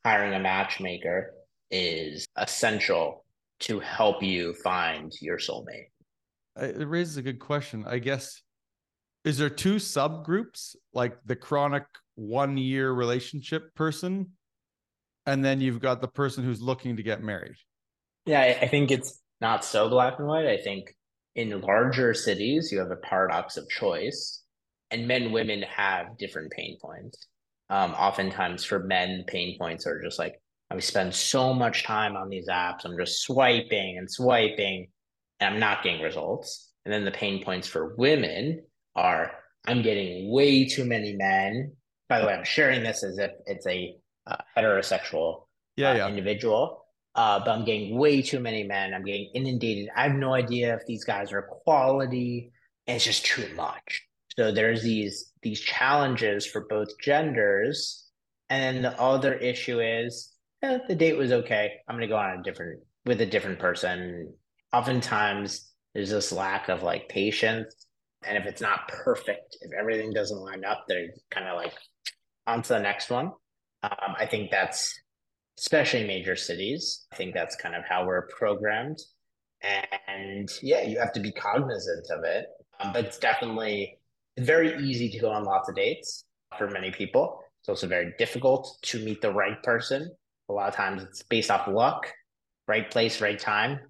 hiring 0.05 0.35
a 0.35 0.41
matchmaker 0.41 1.35
is 1.71 2.27
essential 2.37 3.25
to 3.61 3.81
help 3.81 4.23
you 4.23 4.55
find 4.55 5.13
your 5.21 5.37
soulmate. 5.37 5.91
It 6.57 6.89
raises 6.89 7.19
a 7.19 7.23
good 7.23 7.39
question. 7.39 7.85
I 7.87 7.99
guess 7.99 8.41
is 9.25 9.37
there 9.37 9.51
two 9.51 9.77
subgroups 9.77 10.75
like 10.95 11.19
the 11.27 11.37
chronic 11.37 11.85
one 12.15 12.57
year 12.57 12.93
relationship 12.93 13.75
person 13.75 14.31
and 15.27 15.45
then 15.45 15.61
you've 15.61 15.81
got 15.81 16.01
the 16.01 16.09
person 16.09 16.45
who's 16.45 16.61
looking 16.61 16.97
to 16.97 17.03
get 17.03 17.23
married. 17.23 17.57
Yeah, 18.27 18.59
I 18.61 18.69
think 18.69 18.91
it's 18.91 19.21
not 19.41 19.65
so 19.65 19.89
black 19.89 20.19
and 20.19 20.29
white. 20.29 20.47
I 20.47 20.59
think 20.59 20.95
in 21.35 21.61
larger 21.61 22.13
cities, 22.15 22.71
you 22.71 22.79
have 22.79 22.91
a 22.91 22.97
paradox 22.97 23.57
of 23.57 23.69
choice, 23.69 24.43
and 24.91 25.09
men, 25.09 25.33
women 25.33 25.63
have 25.63 26.19
different 26.19 26.53
pain 26.53 26.79
points. 26.83 27.27
Um, 27.69 27.93
oftentimes, 27.93 28.65
for 28.65 28.81
men, 28.81 29.19
the 29.19 29.25
pain 29.25 29.57
points 29.59 29.87
are 29.87 30.03
just 30.03 30.19
like, 30.19 30.35
I 30.71 30.79
spend 30.81 31.15
so 31.15 31.53
much 31.53 31.85
time 31.85 32.17
on 32.17 32.29
these 32.29 32.49
apps. 32.49 32.85
I'm 32.85 32.97
just 32.97 33.23
swiping 33.23 33.99
and 33.99 34.11
swiping, 34.11 34.89
and 35.39 35.55
I'm 35.55 35.61
not 35.61 35.83
getting 35.83 36.03
results. 36.03 36.71
And 36.85 36.93
then 36.93 37.05
the 37.05 37.11
pain 37.11 37.45
points 37.45 37.69
for 37.69 37.95
women 37.97 38.63
are, 38.97 39.33
I'm 39.67 39.83
getting 39.83 40.33
way 40.33 40.67
too 40.67 40.85
many 40.85 41.15
men. 41.15 41.73
By 42.09 42.21
the 42.21 42.27
way, 42.27 42.35
I'm 42.35 42.45
sharing 42.45 42.83
this 42.83 43.05
as 43.05 43.19
if 43.19 43.31
it's 43.47 43.67
a 43.67 43.97
uh, 44.31 44.37
heterosexual 44.57 45.47
yeah, 45.77 45.91
uh, 45.91 45.95
yeah. 45.95 46.09
individual. 46.09 46.85
Uh, 47.15 47.41
but 47.41 47.51
I'm 47.51 47.65
getting 47.65 47.99
way 47.99 48.23
too 48.23 48.39
many 48.39 48.63
men. 48.63 48.95
I'm 48.95 49.05
getting 49.05 49.31
inundated. 49.35 49.89
I 49.97 50.05
have 50.05 50.15
no 50.15 50.33
idea 50.33 50.75
if 50.77 50.87
these 50.87 51.05
guys 51.05 51.33
are 51.33 51.43
quality. 51.43 52.53
And 52.87 52.97
it's 52.97 53.05
just 53.05 53.27
too 53.27 53.49
much. 53.57 54.07
So 54.37 54.53
there's 54.53 54.83
these 54.83 55.33
these 55.43 55.61
challenges 55.61 56.47
for 56.47 56.67
both 56.69 56.99
genders. 57.01 58.07
And 58.49 58.77
then 58.77 58.83
the 58.83 59.01
other 59.01 59.35
issue 59.35 59.81
is 59.81 60.33
eh, 60.63 60.79
the 60.87 60.95
date 60.95 61.17
was 61.17 61.33
okay. 61.33 61.73
I'm 61.89 61.97
gonna 61.97 62.07
go 62.07 62.17
on 62.17 62.39
a 62.39 62.43
different 62.43 62.81
with 63.07 63.21
a 63.21 63.27
different 63.27 63.59
person. 63.59 64.33
Oftentimes 64.73 65.73
there's 65.95 66.11
this 66.11 66.31
lack 66.31 66.69
of 66.69 66.83
like 66.83 67.09
patience. 67.09 67.75
And 68.25 68.37
if 68.37 68.47
it's 68.47 68.61
not 68.61 68.87
perfect, 68.89 69.57
if 69.63 69.73
everything 69.79 70.13
doesn't 70.13 70.39
line 70.39 70.65
up, 70.65 70.85
they're 70.87 71.09
kind 71.31 71.49
of 71.49 71.57
like 71.57 71.73
on 72.47 72.63
to 72.63 72.69
the 72.75 72.81
next 72.81 73.11
one. 73.11 73.33
Um, 73.83 74.15
I 74.19 74.27
think 74.27 74.51
that's 74.51 75.01
especially 75.59 76.07
major 76.07 76.37
cities. 76.37 77.07
I 77.13 77.17
think 77.17 77.35
that's 77.35 77.57
kind 77.57 77.75
of 77.75 77.85
how 77.89 78.07
we're 78.07 78.27
programmed. 78.29 78.99
And 79.63 80.51
yeah, 80.63 80.83
you 80.83 80.99
have 80.99 81.13
to 81.13 81.21
be 81.21 81.33
cognizant 81.33 82.07
of 82.11 82.25
it. 82.25 82.47
Um, 82.81 82.93
but 82.93 83.05
it's 83.05 83.19
definitely 83.19 83.99
very 84.39 84.83
easy 84.83 85.11
to 85.11 85.19
go 85.19 85.31
on 85.31 85.45
lots 85.45 85.69
of 85.69 85.75
dates 85.75 86.25
for 86.57 86.69
many 86.69 86.91
people. 86.91 87.43
It's 87.61 87.69
also 87.69 87.87
very 87.87 88.15
difficult 88.19 88.79
to 88.83 89.05
meet 89.05 89.21
the 89.21 89.33
right 89.33 89.63
person. 89.63 90.11
A 90.49 90.53
lot 90.53 90.69
of 90.69 90.75
times 90.75 91.03
it's 91.03 91.23
based 91.23 91.51
off 91.51 91.69
luck, 91.69 92.11
right 92.67 92.91
place, 92.91 93.21
right 93.21 93.39
time. 93.39 93.81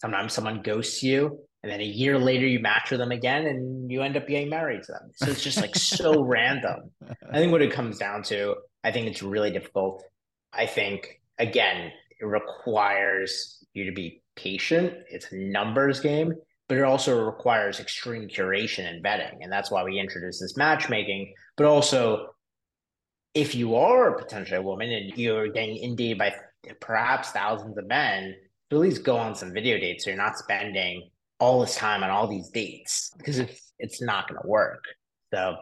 Sometimes 0.00 0.32
someone 0.32 0.62
ghosts 0.62 1.02
you, 1.02 1.38
and 1.62 1.70
then 1.70 1.80
a 1.80 1.84
year 1.84 2.18
later 2.18 2.46
you 2.46 2.58
match 2.58 2.90
with 2.90 2.98
them 2.98 3.12
again, 3.12 3.46
and 3.46 3.90
you 3.90 4.02
end 4.02 4.16
up 4.16 4.26
getting 4.26 4.48
married 4.48 4.82
to 4.84 4.92
them. 4.92 5.10
So 5.14 5.30
it's 5.30 5.42
just 5.42 5.60
like 5.60 5.76
so 5.76 6.22
random. 6.24 6.90
I 7.30 7.38
think 7.38 7.52
what 7.52 7.62
it 7.62 7.72
comes 7.72 7.98
down 7.98 8.22
to, 8.24 8.56
I 8.84 8.92
think 8.92 9.06
it's 9.06 9.22
really 9.22 9.50
difficult. 9.50 10.04
I 10.52 10.66
think 10.66 11.20
again, 11.38 11.92
it 12.20 12.24
requires 12.24 13.64
you 13.72 13.84
to 13.84 13.92
be 13.92 14.22
patient. 14.36 14.94
It's 15.08 15.30
a 15.32 15.36
numbers 15.36 16.00
game, 16.00 16.34
but 16.68 16.78
it 16.78 16.84
also 16.84 17.24
requires 17.24 17.80
extreme 17.80 18.28
curation 18.28 18.88
and 18.88 19.02
vetting. 19.04 19.38
And 19.40 19.52
that's 19.52 19.70
why 19.70 19.82
we 19.84 19.98
introduced 19.98 20.40
this 20.40 20.56
matchmaking. 20.56 21.34
But 21.56 21.66
also, 21.66 22.28
if 23.34 23.54
you 23.54 23.76
are 23.76 24.12
potentially 24.12 24.58
a 24.58 24.62
woman 24.62 24.90
and 24.90 25.16
you're 25.16 25.48
getting 25.48 25.76
inundated 25.76 26.18
by 26.18 26.34
perhaps 26.80 27.30
thousands 27.30 27.78
of 27.78 27.86
men, 27.86 28.34
at 28.70 28.78
least 28.78 29.04
go 29.04 29.16
on 29.16 29.34
some 29.34 29.52
video 29.52 29.78
dates 29.78 30.04
so 30.04 30.10
you're 30.10 30.16
not 30.16 30.38
spending 30.38 31.10
all 31.38 31.60
this 31.60 31.74
time 31.74 32.02
on 32.02 32.10
all 32.10 32.28
these 32.28 32.50
dates 32.50 33.10
because 33.16 33.38
it's 33.38 33.72
it's 33.78 34.02
not 34.02 34.28
going 34.28 34.40
to 34.40 34.46
work. 34.46 34.84
So 35.32 35.56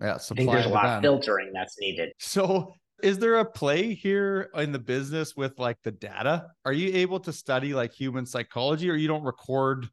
yeah, 0.00 0.14
I 0.14 0.34
think 0.34 0.50
there's 0.50 0.66
a 0.66 0.70
lot 0.70 0.86
of 0.86 1.02
filtering 1.02 1.52
that's 1.52 1.78
needed. 1.78 2.12
So 2.18 2.74
is 3.02 3.18
there 3.18 3.38
a 3.38 3.44
play 3.44 3.94
here 3.94 4.50
in 4.54 4.72
the 4.72 4.78
business 4.78 5.36
with 5.36 5.58
like 5.58 5.76
the 5.82 5.90
data? 5.90 6.48
Are 6.64 6.72
you 6.72 6.96
able 6.96 7.20
to 7.20 7.32
study 7.32 7.74
like 7.74 7.92
human 7.92 8.26
psychology 8.26 8.90
or 8.90 8.94
you 8.94 9.08
don't 9.08 9.22
record 9.22 9.88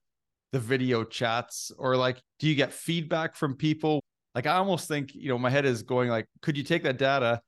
the 0.53 0.59
video 0.59 1.03
chats 1.03 1.71
or 1.77 1.97
like 1.97 2.21
do 2.39 2.47
you 2.47 2.55
get 2.55 2.73
feedback 2.73 3.35
from 3.35 3.55
people? 3.55 4.01
Like 4.35 4.47
I 4.47 4.55
almost 4.55 4.87
think, 4.87 5.13
you 5.13 5.29
know, 5.29 5.37
my 5.37 5.49
head 5.49 5.65
is 5.65 5.83
going 5.83 6.09
like 6.09 6.25
could 6.41 6.57
you 6.57 6.63
take 6.63 6.83
that 6.83 6.97
data 6.97 7.41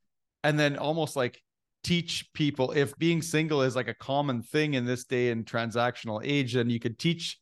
and 0.43 0.59
then 0.59 0.77
almost 0.77 1.15
like 1.15 1.41
teach 1.83 2.27
people 2.33 2.71
if 2.71 2.95
being 2.97 3.21
single 3.21 3.61
is 3.61 3.75
like 3.75 3.87
a 3.87 3.93
common 3.93 4.41
thing 4.41 4.73
in 4.73 4.85
this 4.85 5.05
day 5.05 5.29
and 5.29 5.45
transactional 5.45 6.21
age 6.23 6.53
then 6.53 6.69
you 6.69 6.79
could 6.79 6.99
teach 6.99 7.39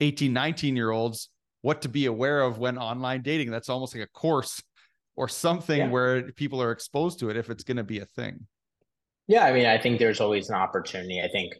18 0.00 0.32
19 0.32 0.76
year 0.76 0.90
olds 0.90 1.30
what 1.62 1.82
to 1.82 1.88
be 1.88 2.06
aware 2.06 2.42
of 2.42 2.58
when 2.58 2.78
online 2.78 3.22
dating. 3.22 3.50
That's 3.50 3.68
almost 3.68 3.94
like 3.94 4.04
a 4.04 4.08
course 4.08 4.62
or 5.16 5.28
something 5.28 5.78
yeah. 5.78 5.88
where 5.88 6.22
people 6.32 6.62
are 6.62 6.72
exposed 6.72 7.18
to 7.20 7.30
it 7.30 7.36
if 7.36 7.50
it's 7.50 7.64
going 7.64 7.76
to 7.76 7.84
be 7.84 8.00
a 8.00 8.06
thing. 8.06 8.46
Yeah 9.26 9.44
i 9.44 9.52
mean 9.52 9.66
i 9.66 9.78
think 9.78 10.00
there's 10.00 10.20
always 10.20 10.48
an 10.48 10.56
opportunity. 10.56 11.20
I 11.20 11.28
think 11.28 11.52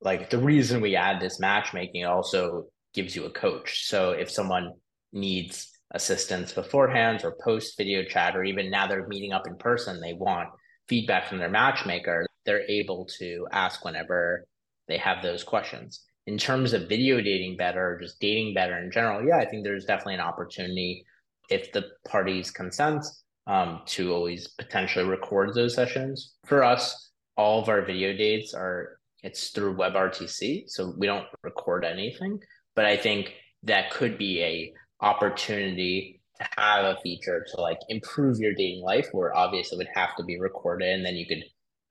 like 0.00 0.30
the 0.30 0.38
reason 0.38 0.80
we 0.80 0.96
add 0.96 1.20
this 1.20 1.38
matchmaking 1.38 2.06
also 2.06 2.66
gives 2.94 3.14
you 3.14 3.24
a 3.24 3.30
coach. 3.30 3.86
So 3.86 4.12
if 4.12 4.30
someone 4.30 4.72
needs 5.12 5.72
assistance 5.92 6.52
beforehand 6.52 7.20
or 7.22 7.36
post 7.44 7.76
video 7.76 8.02
chat 8.02 8.34
or 8.34 8.44
even 8.44 8.70
now 8.70 8.86
they're 8.86 9.06
meeting 9.08 9.32
up 9.32 9.46
in 9.46 9.56
person 9.56 10.00
they 10.00 10.14
want 10.14 10.48
feedback 10.88 11.28
from 11.28 11.38
their 11.38 11.50
matchmaker 11.50 12.26
they're 12.46 12.68
able 12.68 13.06
to 13.18 13.46
ask 13.52 13.84
whenever 13.84 14.46
they 14.88 14.96
have 14.96 15.22
those 15.22 15.44
questions 15.44 16.04
in 16.26 16.38
terms 16.38 16.72
of 16.72 16.88
video 16.88 17.20
dating 17.20 17.56
better 17.56 17.98
just 18.00 18.20
dating 18.20 18.54
better 18.54 18.78
in 18.78 18.90
general, 18.90 19.24
yeah, 19.26 19.38
I 19.38 19.44
think 19.44 19.64
there's 19.64 19.84
definitely 19.84 20.14
an 20.14 20.20
opportunity 20.20 21.04
if 21.50 21.72
the 21.72 21.86
parties 22.06 22.50
consent 22.50 23.04
um, 23.46 23.82
to 23.86 24.12
always 24.12 24.48
potentially 24.48 25.04
record 25.04 25.54
those 25.54 25.74
sessions. 25.74 26.34
For 26.46 26.62
us, 26.62 27.10
all 27.36 27.60
of 27.60 27.68
our 27.68 27.82
video 27.82 28.16
dates 28.16 28.54
are 28.54 28.98
it's 29.22 29.50
through 29.50 29.76
WebRTC, 29.76 30.64
so 30.68 30.94
we 30.96 31.06
don't 31.06 31.26
record 31.42 31.84
anything. 31.84 32.40
But 32.74 32.86
I 32.86 32.96
think 32.96 33.34
that 33.62 33.90
could 33.90 34.18
be 34.18 34.42
a 34.42 34.72
opportunity 35.00 36.20
to 36.38 36.48
have 36.56 36.84
a 36.84 37.00
feature 37.02 37.44
to 37.54 37.60
like 37.60 37.78
improve 37.88 38.38
your 38.38 38.54
dating 38.54 38.82
life, 38.82 39.08
where 39.12 39.36
obviously 39.36 39.76
it 39.76 39.78
would 39.78 39.88
have 39.94 40.16
to 40.16 40.24
be 40.24 40.40
recorded, 40.40 40.88
and 40.88 41.04
then 41.04 41.14
you 41.14 41.26
could 41.26 41.44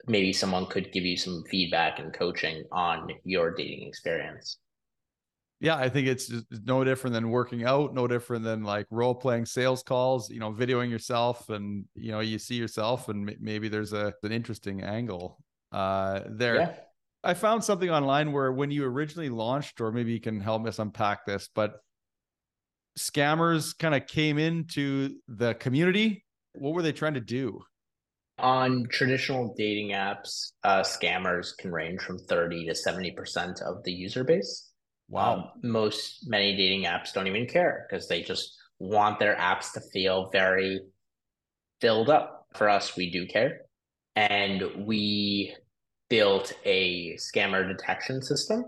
maybe 0.08 0.34
someone 0.34 0.66
could 0.66 0.92
give 0.92 1.04
you 1.04 1.18
some 1.18 1.44
feedback 1.50 2.00
and 2.00 2.14
coaching 2.14 2.64
on 2.72 3.10
your 3.24 3.54
dating 3.54 3.88
experience. 3.88 4.58
Yeah, 5.60 5.76
I 5.76 5.90
think 5.90 6.08
it's 6.08 6.32
no 6.66 6.84
different 6.84 7.14
than 7.14 7.30
working 7.30 7.66
out, 7.66 7.94
no 7.94 8.08
different 8.08 8.44
than 8.44 8.64
like 8.64 8.88
role 8.90 9.14
playing 9.14 9.46
sales 9.46 9.84
calls, 9.84 10.30
you 10.32 10.40
know, 10.40 10.52
videoing 10.52 10.90
yourself 10.90 11.50
and 11.50 11.86
you 11.94 12.12
know, 12.12 12.20
you 12.20 12.40
see 12.40 12.56
yourself 12.56 13.10
and 13.10 13.36
maybe 13.40 13.70
there's 13.70 13.94
a 13.94 14.12
an 14.24 14.32
interesting 14.32 14.82
angle 14.82 15.38
uh 15.72 16.22
there. 16.28 16.56
Yeah. 16.56 16.74
I 17.24 17.36
found 17.36 17.64
something 17.64 17.92
online 17.92 18.32
where 18.32 18.52
when 18.52 18.72
you 18.72 18.84
originally 18.86 19.30
launched 19.30 19.80
or 19.80 19.92
maybe 19.92 20.12
you 20.12 20.20
can 20.20 20.40
help 20.42 20.66
us 20.66 20.80
unpack 20.80 21.28
this, 21.28 21.48
but 21.54 21.76
scammers 22.98 23.78
kind 23.78 23.94
of 23.94 24.08
came 24.08 24.40
into 24.40 25.18
the 25.28 25.54
community. 25.54 26.26
What 26.54 26.74
were 26.74 26.82
they 26.82 26.92
trying 26.92 27.14
to 27.14 27.22
do? 27.22 27.62
On 28.42 28.88
traditional 28.90 29.54
dating 29.58 29.90
apps, 29.90 30.52
uh, 30.64 30.82
scammers 30.82 31.56
can 31.58 31.72
range 31.72 32.02
from 32.02 32.18
30 32.18 32.66
to 32.66 32.74
70% 32.74 33.62
of 33.62 33.84
the 33.84 33.92
user 33.92 34.24
base. 34.24 34.72
Wow. 35.10 35.34
Um, 35.34 35.52
most, 35.64 36.30
many 36.30 36.56
dating 36.56 36.84
apps 36.84 37.14
don't 37.14 37.28
even 37.28 37.46
care 37.46 37.86
because 37.90 38.08
they 38.08 38.22
just 38.22 38.56
want 38.80 39.20
their 39.20 39.36
apps 39.36 39.74
to 39.74 39.82
feel 39.94 40.30
very 40.32 40.80
filled 41.80 42.10
up. 42.10 42.48
For 42.56 42.68
us, 42.70 42.98
we 42.98 43.10
do 43.10 43.26
care. 43.28 43.62
And 44.16 44.86
we 44.86 45.56
built 46.10 46.54
a 46.66 47.16
scammer 47.16 47.68
detection 47.68 48.22
system. 48.22 48.66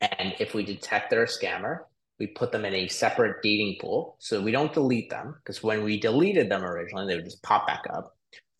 And 0.00 0.34
if 0.38 0.54
we 0.54 0.64
detect 0.64 1.10
they're 1.10 1.24
a 1.24 1.26
scammer, 1.26 1.80
we 2.18 2.28
put 2.28 2.52
them 2.52 2.64
in 2.64 2.74
a 2.74 2.88
separate 2.88 3.42
dating 3.42 3.76
pool. 3.80 4.16
So 4.20 4.40
we 4.40 4.52
don't 4.52 4.72
delete 4.72 5.10
them 5.10 5.34
because 5.38 5.62
when 5.62 5.84
we 5.84 6.00
deleted 6.00 6.50
them 6.50 6.64
originally, 6.64 7.06
they 7.06 7.16
would 7.16 7.24
just 7.24 7.42
pop 7.42 7.66
back 7.66 7.82
up 7.92 8.14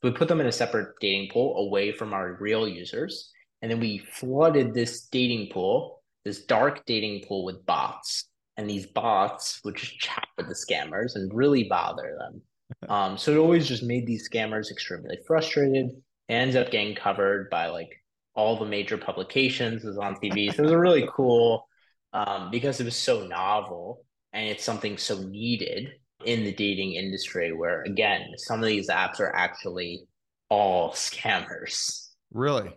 we 0.05 0.11
put 0.13 0.29
them 0.29 0.41
in 0.41 0.47
a 0.47 0.53
separate 0.53 0.95
dating 1.01 1.31
pool 1.33 1.57
away 1.67 1.91
from 1.91 2.13
our 2.13 2.37
real 2.39 2.69
users. 2.69 3.31
And 3.63 3.71
then 3.71 3.81
we 3.81 3.99
flooded 3.99 4.75
this 4.75 5.07
dating 5.07 5.49
pool, 5.51 6.03
this 6.25 6.45
dark 6.45 6.85
dating 6.85 7.25
pool 7.27 7.45
with 7.45 7.65
bots. 7.65 8.29
And 8.57 8.69
these 8.69 8.87
bots 8.87 9.61
would 9.65 9.77
just 9.77 9.99
chat 9.99 10.29
with 10.37 10.49
the 10.49 10.55
scammers 10.55 11.17
and 11.17 11.33
really 11.35 11.65
bother 11.65 12.17
them. 12.19 12.43
Um, 12.89 13.19
so 13.19 13.31
it 13.31 13.37
always 13.37 13.69
just 13.69 13.83
made 13.83 14.07
these 14.07 14.29
scammers 14.29 14.71
extremely 14.71 15.19
frustrated. 15.27 15.91
ends 16.29 16.57
up 16.57 16.71
getting 16.71 16.95
covered 16.95 17.49
by 17.51 17.67
like 17.67 17.91
all 18.35 18.59
the 18.59 18.65
major 18.65 18.97
publications, 18.97 19.85
was 19.85 19.99
on 19.99 20.17
TV. 20.17 20.53
So 20.53 20.63
it 20.63 20.65
was 20.65 20.73
a 20.73 20.79
really 20.79 21.07
cool 21.15 21.69
um, 22.15 22.51
because 22.51 22.81
it 22.81 22.85
was 22.85 22.97
so 22.97 23.27
novel 23.27 24.05
and 24.33 24.49
it's 24.49 24.65
something 24.65 24.97
so 24.97 25.19
needed 25.23 25.93
in 26.25 26.45
the 26.45 26.53
dating 26.53 26.95
industry 26.95 27.53
where 27.53 27.83
again 27.83 28.23
some 28.37 28.61
of 28.61 28.67
these 28.67 28.89
apps 28.89 29.21
are 29.21 29.35
actually 29.35 30.05
all 30.49 30.93
scammers. 30.93 32.09
Really? 32.33 32.71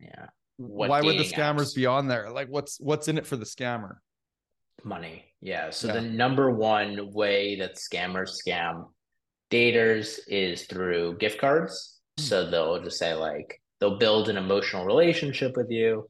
Yeah. 0.00 0.26
What 0.56 0.90
why 0.90 1.00
would 1.00 1.18
the 1.18 1.24
scammers 1.24 1.72
apps? 1.72 1.74
be 1.74 1.86
on 1.86 2.08
there? 2.08 2.30
Like 2.30 2.48
what's 2.48 2.78
what's 2.80 3.08
in 3.08 3.18
it 3.18 3.26
for 3.26 3.36
the 3.36 3.44
scammer? 3.44 3.96
Money. 4.84 5.24
Yeah. 5.40 5.70
So 5.70 5.88
yeah. 5.88 5.94
the 5.94 6.02
number 6.02 6.50
one 6.50 7.12
way 7.12 7.56
that 7.56 7.76
scammers 7.76 8.30
scam 8.46 8.86
daters 9.50 10.18
is 10.28 10.64
through 10.66 11.18
gift 11.18 11.40
cards. 11.40 12.00
Hmm. 12.18 12.24
so 12.24 12.50
they'll 12.50 12.82
just 12.82 12.98
say 12.98 13.14
like 13.14 13.60
they'll 13.80 13.98
build 13.98 14.28
an 14.28 14.36
emotional 14.36 14.84
relationship 14.84 15.56
with 15.56 15.70
you. 15.70 16.08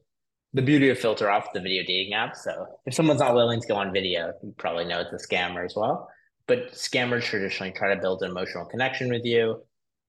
The 0.55 0.61
beauty 0.61 0.89
of 0.89 0.99
filter 0.99 1.31
off 1.31 1.47
the 1.53 1.61
video 1.61 1.83
dating 1.83 2.13
app. 2.13 2.35
So 2.35 2.67
if 2.85 2.93
someone's 2.93 3.21
not 3.21 3.33
willing 3.33 3.59
to 3.59 3.67
go 3.67 3.75
on 3.75 3.91
video 3.91 4.33
you 4.43 4.53
probably 4.57 4.85
know 4.85 4.99
it's 4.99 5.23
a 5.23 5.27
scammer 5.27 5.65
as 5.65 5.75
well 5.75 6.09
but 6.53 6.71
scammers 6.71 7.23
traditionally 7.23 7.71
try 7.71 7.93
to 7.93 7.99
build 7.99 8.21
an 8.21 8.29
emotional 8.29 8.65
connection 8.65 9.09
with 9.09 9.25
you. 9.25 9.63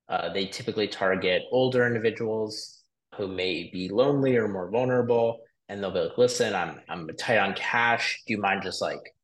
Uh, 0.08 0.30
they 0.30 0.44
typically 0.44 0.86
target 0.86 1.42
older 1.50 1.86
individuals 1.86 2.82
who 3.16 3.26
may 3.26 3.70
be 3.72 3.88
lonely 3.88 4.36
or 4.36 4.46
more 4.46 4.70
vulnerable, 4.70 5.38
and 5.68 5.82
they'll 5.82 5.90
be 5.90 6.00
like, 6.00 6.18
"Listen, 6.18 6.54
I'm 6.54 6.80
I'm 6.88 7.08
tight 7.16 7.38
on 7.38 7.54
cash. 7.54 8.22
Do 8.26 8.34
you 8.34 8.40
mind 8.40 8.62
just 8.62 8.82
like 8.82 9.14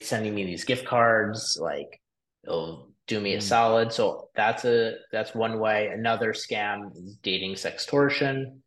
sending 0.00 0.34
me 0.34 0.44
these 0.44 0.64
gift 0.64 0.86
cards? 0.86 1.56
Like, 1.60 2.00
it'll 2.42 2.90
do 3.06 3.20
me 3.20 3.34
a 3.34 3.38
mm. 3.38 3.42
solid." 3.42 3.92
So 3.92 4.30
that's 4.34 4.64
a 4.64 4.96
that's 5.12 5.32
one 5.32 5.60
way. 5.60 5.86
Another 5.86 6.32
scam 6.32 6.90
is 6.96 7.16
dating 7.22 7.54
sextortion, 7.54 8.58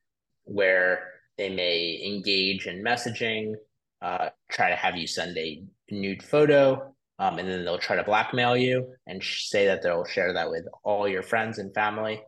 where 0.46 1.04
they 1.38 1.50
may 1.50 2.02
engage 2.06 2.68
in 2.68 2.82
messaging, 2.82 3.56
uh, 4.02 4.30
try 4.50 4.70
to 4.70 4.78
have 4.78 4.96
you 4.96 5.08
send 5.08 5.38
a 5.38 5.64
nude 5.92 6.24
photo 6.24 6.96
um, 7.20 7.38
and 7.38 7.48
then 7.48 7.66
they'll 7.66 7.78
try 7.78 7.98
to 7.98 8.04
blackmail 8.04 8.56
you 8.56 8.94
and 9.06 9.22
say 9.22 9.66
that 9.68 9.84
they'll 9.84 10.06
share 10.06 10.34
that 10.34 10.50
with 10.50 10.66
all 10.84 11.08
your 11.08 11.22
friends 11.22 11.60
and 11.60 11.74
family. 11.74 12.22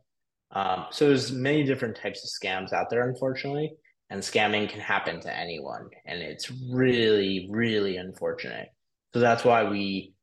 Um, 0.51 0.87
so 0.91 1.07
there's 1.07 1.31
many 1.31 1.63
different 1.63 1.95
types 1.95 2.23
of 2.23 2.29
scams 2.29 2.73
out 2.73 2.89
there, 2.89 3.07
unfortunately, 3.07 3.71
and 4.09 4.21
scamming 4.21 4.69
can 4.69 4.81
happen 4.81 5.21
to 5.21 5.35
anyone, 5.35 5.89
and 6.05 6.21
it's 6.21 6.51
really, 6.51 7.47
really 7.49 7.95
unfortunate. 7.95 8.67
So 9.13 9.21
that's 9.21 9.45
why 9.45 9.63
we 9.63 10.13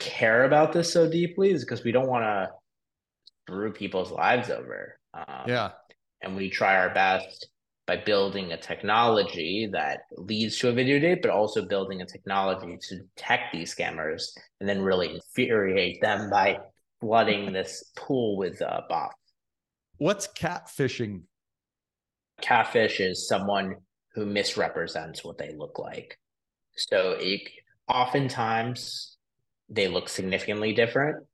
care 0.00 0.44
about 0.44 0.72
this 0.72 0.92
so 0.92 1.08
deeply, 1.08 1.52
is 1.52 1.64
because 1.64 1.84
we 1.84 1.92
don't 1.92 2.08
want 2.08 2.24
to 2.24 2.50
screw 3.44 3.72
people's 3.72 4.10
lives 4.10 4.50
over. 4.50 4.98
Um, 5.14 5.44
yeah, 5.46 5.70
and 6.20 6.34
we 6.34 6.50
try 6.50 6.78
our 6.78 6.92
best 6.92 7.48
by 7.86 7.96
building 7.96 8.52
a 8.52 8.56
technology 8.56 9.68
that 9.72 10.00
leads 10.16 10.58
to 10.58 10.68
a 10.68 10.72
video 10.72 10.98
date, 10.98 11.22
but 11.22 11.30
also 11.30 11.64
building 11.64 12.02
a 12.02 12.06
technology 12.06 12.76
to 12.88 12.98
detect 12.98 13.52
these 13.52 13.74
scammers 13.74 14.24
and 14.60 14.68
then 14.68 14.82
really 14.82 15.14
infuriate 15.14 16.00
them 16.00 16.28
by 16.28 16.58
flooding 17.00 17.52
this 17.52 17.92
pool 17.96 18.36
with 18.36 18.60
uh, 18.60 18.80
bots. 18.88 19.14
What's 19.98 20.26
catfishing? 20.26 21.22
Catfish 22.42 23.00
is 23.00 23.28
someone 23.28 23.76
who 24.14 24.26
misrepresents 24.26 25.24
what 25.24 25.38
they 25.38 25.54
look 25.56 25.78
like. 25.78 26.18
So 26.76 27.16
it, 27.18 27.42
oftentimes 27.88 29.16
they 29.68 29.88
look 29.88 30.08
significantly 30.08 30.72
different, 30.72 31.24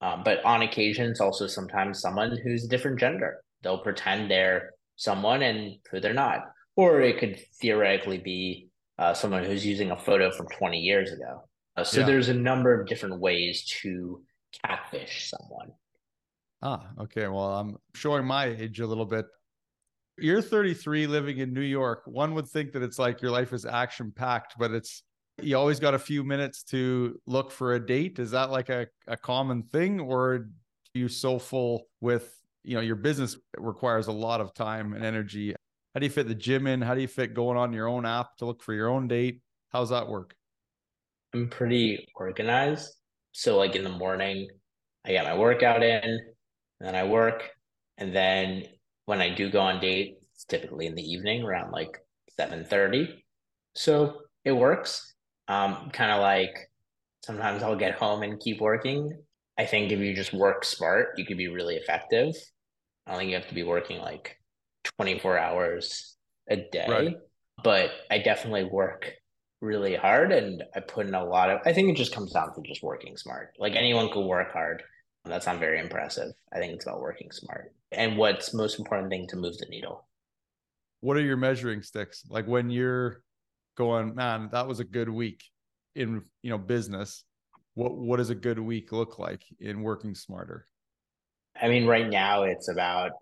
um, 0.00 0.22
but 0.24 0.44
on 0.44 0.62
occasions 0.62 1.20
also 1.20 1.46
sometimes 1.46 2.00
someone 2.00 2.36
who's 2.44 2.64
a 2.64 2.68
different 2.68 3.00
gender. 3.00 3.42
They'll 3.62 3.78
pretend 3.78 4.30
they're 4.30 4.70
someone 4.96 5.42
and 5.42 5.76
who 5.90 6.00
they're 6.00 6.14
not, 6.14 6.52
or 6.76 7.00
it 7.00 7.18
could 7.18 7.40
theoretically 7.60 8.18
be 8.18 8.68
uh, 8.98 9.14
someone 9.14 9.44
who's 9.44 9.64
using 9.66 9.90
a 9.90 9.96
photo 9.96 10.30
from 10.30 10.46
20 10.48 10.78
years 10.78 11.12
ago. 11.12 11.44
Uh, 11.76 11.84
so 11.84 12.00
yeah. 12.00 12.06
there's 12.06 12.28
a 12.28 12.34
number 12.34 12.78
of 12.78 12.86
different 12.86 13.18
ways 13.18 13.64
to 13.64 14.22
catfish 14.64 15.30
someone. 15.30 15.72
Ah, 16.62 16.90
okay. 17.00 17.26
Well, 17.26 17.54
I'm 17.54 17.76
showing 17.94 18.24
my 18.24 18.46
age 18.46 18.80
a 18.80 18.86
little 18.86 19.06
bit. 19.06 19.26
You're 20.18 20.42
33 20.42 21.06
living 21.06 21.38
in 21.38 21.52
New 21.52 21.62
York. 21.62 22.02
One 22.06 22.34
would 22.34 22.46
think 22.46 22.72
that 22.72 22.82
it's 22.82 22.98
like 22.98 23.22
your 23.22 23.30
life 23.30 23.52
is 23.52 23.64
action 23.64 24.12
packed, 24.14 24.54
but 24.58 24.70
it's 24.70 25.02
you 25.40 25.56
always 25.56 25.80
got 25.80 25.94
a 25.94 25.98
few 25.98 26.22
minutes 26.22 26.62
to 26.64 27.18
look 27.26 27.50
for 27.50 27.74
a 27.74 27.84
date. 27.84 28.18
Is 28.18 28.30
that 28.32 28.50
like 28.50 28.68
a, 28.68 28.86
a 29.08 29.16
common 29.16 29.62
thing, 29.62 29.98
or 29.98 30.50
you 30.94 31.08
so 31.08 31.38
full 31.38 31.86
with 32.00 32.30
you 32.64 32.74
know 32.74 32.80
your 32.80 32.96
business 32.96 33.36
requires 33.56 34.06
a 34.06 34.12
lot 34.12 34.40
of 34.40 34.54
time 34.54 34.92
and 34.92 35.04
energy? 35.04 35.54
How 35.94 36.00
do 36.00 36.06
you 36.06 36.10
fit 36.10 36.28
the 36.28 36.34
gym 36.34 36.66
in? 36.66 36.80
How 36.80 36.94
do 36.94 37.00
you 37.00 37.08
fit 37.08 37.34
going 37.34 37.58
on 37.58 37.72
your 37.72 37.86
own 37.88 38.06
app 38.06 38.36
to 38.38 38.46
look 38.46 38.62
for 38.62 38.72
your 38.72 38.88
own 38.88 39.08
date? 39.08 39.40
How's 39.70 39.90
that 39.90 40.08
work? 40.08 40.34
I'm 41.34 41.48
pretty 41.48 42.08
organized. 42.14 42.94
So 43.32 43.56
like 43.58 43.74
in 43.76 43.84
the 43.84 43.90
morning, 43.90 44.48
I 45.04 45.12
get 45.12 45.24
my 45.24 45.36
workout 45.36 45.82
in, 45.82 46.02
and 46.02 46.20
then 46.80 46.94
I 46.94 47.04
work, 47.04 47.48
and 47.98 48.14
then 48.14 48.64
when 49.06 49.20
I 49.20 49.34
do 49.34 49.50
go 49.50 49.60
on 49.60 49.80
date, 49.80 50.18
it's 50.34 50.44
typically 50.44 50.86
in 50.86 50.94
the 50.94 51.02
evening 51.02 51.42
around 51.42 51.72
like 51.72 51.98
7:30. 52.38 53.22
So 53.74 54.20
it 54.44 54.52
works. 54.52 55.14
Um, 55.48 55.90
kind 55.92 56.12
of 56.12 56.20
like 56.20 56.70
sometimes 57.24 57.62
I'll 57.62 57.76
get 57.76 57.94
home 57.94 58.22
and 58.22 58.40
keep 58.40 58.60
working. 58.60 59.18
I 59.58 59.66
think 59.66 59.92
if 59.92 59.98
you 59.98 60.14
just 60.14 60.32
work 60.32 60.64
smart, 60.64 61.10
you 61.16 61.24
could 61.26 61.36
be 61.36 61.48
really 61.48 61.76
effective. 61.76 62.34
I 63.06 63.12
don't 63.12 63.20
think 63.20 63.30
you 63.30 63.36
have 63.36 63.48
to 63.48 63.54
be 63.54 63.62
working 63.62 63.98
like 63.98 64.38
24 64.98 65.38
hours 65.38 66.16
a 66.48 66.56
day, 66.56 66.86
right. 66.88 67.16
but 67.62 67.90
I 68.10 68.18
definitely 68.18 68.64
work 68.64 69.12
really 69.60 69.94
hard 69.94 70.32
and 70.32 70.62
I 70.74 70.80
put 70.80 71.06
in 71.06 71.14
a 71.14 71.24
lot 71.24 71.48
of 71.48 71.60
I 71.64 71.72
think 71.72 71.88
it 71.88 71.96
just 71.96 72.12
comes 72.12 72.32
down 72.32 72.54
to 72.54 72.62
just 72.62 72.82
working 72.82 73.16
smart. 73.16 73.54
Like 73.58 73.74
anyone 73.74 74.10
could 74.12 74.26
work 74.26 74.52
hard. 74.52 74.82
That's 75.24 75.46
not 75.46 75.60
very 75.60 75.78
impressive. 75.78 76.32
I 76.52 76.58
think 76.58 76.72
it's 76.74 76.84
about 76.84 77.00
working 77.00 77.30
smart. 77.30 77.72
And 77.92 78.16
what's 78.16 78.52
most 78.52 78.78
important 78.78 79.10
thing 79.10 79.28
to 79.28 79.36
move 79.36 79.56
the 79.58 79.66
needle. 79.66 80.06
What 81.00 81.16
are 81.16 81.22
your 81.22 81.36
measuring 81.36 81.82
sticks? 81.82 82.24
Like 82.28 82.46
when 82.46 82.70
you're 82.70 83.22
going, 83.76 84.16
man, 84.16 84.48
that 84.52 84.66
was 84.66 84.80
a 84.80 84.84
good 84.84 85.08
week 85.08 85.42
in 85.94 86.22
you 86.42 86.50
know 86.50 86.58
business. 86.58 87.24
What 87.74 87.96
what 87.96 88.16
does 88.16 88.30
a 88.30 88.34
good 88.34 88.58
week 88.58 88.92
look 88.92 89.18
like 89.18 89.42
in 89.60 89.82
working 89.82 90.14
smarter? 90.14 90.66
I 91.62 91.68
mean, 91.68 91.86
right 91.86 92.08
now 92.08 92.42
it's 92.42 92.68
about 92.68 93.12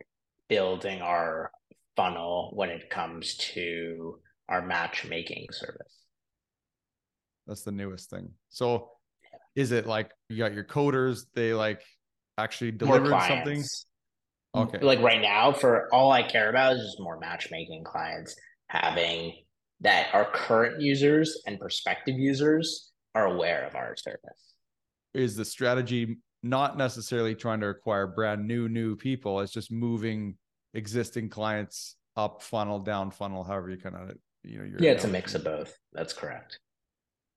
building 0.49 1.03
our 1.03 1.53
funnel 1.95 2.51
when 2.55 2.71
it 2.71 2.89
comes 2.89 3.37
to 3.37 4.19
our 4.49 4.63
matchmaking 4.63 5.47
service. 5.53 6.07
That's 7.47 7.63
the 7.63 7.73
newest 7.73 8.09
thing. 8.09 8.31
So 8.49 8.93
is 9.55 9.73
it 9.73 9.87
like 9.87 10.11
you 10.29 10.39
got 10.39 10.55
your 10.55 10.65
coders, 10.65 11.27
they 11.35 11.53
like 11.53 11.83
actually 12.39 12.73
deliver 12.73 13.11
something? 13.11 13.63
Okay. 14.55 14.79
Like 14.81 15.01
right 15.01 15.21
now, 15.21 15.53
for 15.53 15.93
all 15.93 16.11
I 16.11 16.23
care 16.23 16.49
about 16.49 16.73
is 16.75 16.83
just 16.83 17.01
more 17.01 17.19
matchmaking 17.21 17.85
clients 17.85 18.35
having 18.69 19.35
that 19.81 20.09
our 20.13 20.25
current 20.25 20.81
users 20.81 21.43
and 21.47 21.59
prospective 21.59 22.19
users 22.19 22.91
are 23.15 23.27
aware 23.27 23.67
of 23.67 23.75
our 23.75 23.95
service. 23.97 24.55
Is 25.13 25.37
the 25.37 25.45
strategy 25.45 26.19
not 26.43 26.77
necessarily 26.77 27.35
trying 27.35 27.61
to 27.61 27.69
acquire 27.69 28.07
brand 28.07 28.47
new 28.47 28.69
new 28.69 28.97
people? 28.97 29.41
It's 29.41 29.53
just 29.53 29.71
moving 29.71 30.37
existing 30.75 31.29
clients 31.29 31.97
up 32.17 32.43
funnel, 32.43 32.79
down 32.79 33.11
funnel, 33.11 33.45
however 33.45 33.71
you 33.71 33.79
kind 33.79 33.97
of 33.97 34.17
you 34.43 34.59
know. 34.59 34.79
Yeah, 34.79 34.93
it's 34.93 35.05
a 35.05 35.09
mix 35.09 35.35
of 35.35 35.45
both. 35.45 35.77
That's 35.93 36.13
correct. 36.13 36.59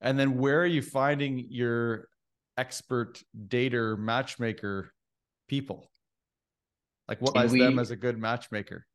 And 0.02 0.20
then 0.20 0.38
where 0.38 0.62
are 0.62 0.66
you 0.66 0.82
finding 0.82 1.48
your 1.50 2.08
expert 2.58 3.22
dater 3.48 3.98
matchmaker 3.98 4.92
people? 5.48 5.90
Like 7.08 7.22
what 7.22 7.36
is 7.46 7.52
them 7.52 7.80
as 7.80 7.92
a 7.92 7.96
good 7.96 8.18
matchmaker? 8.18 8.86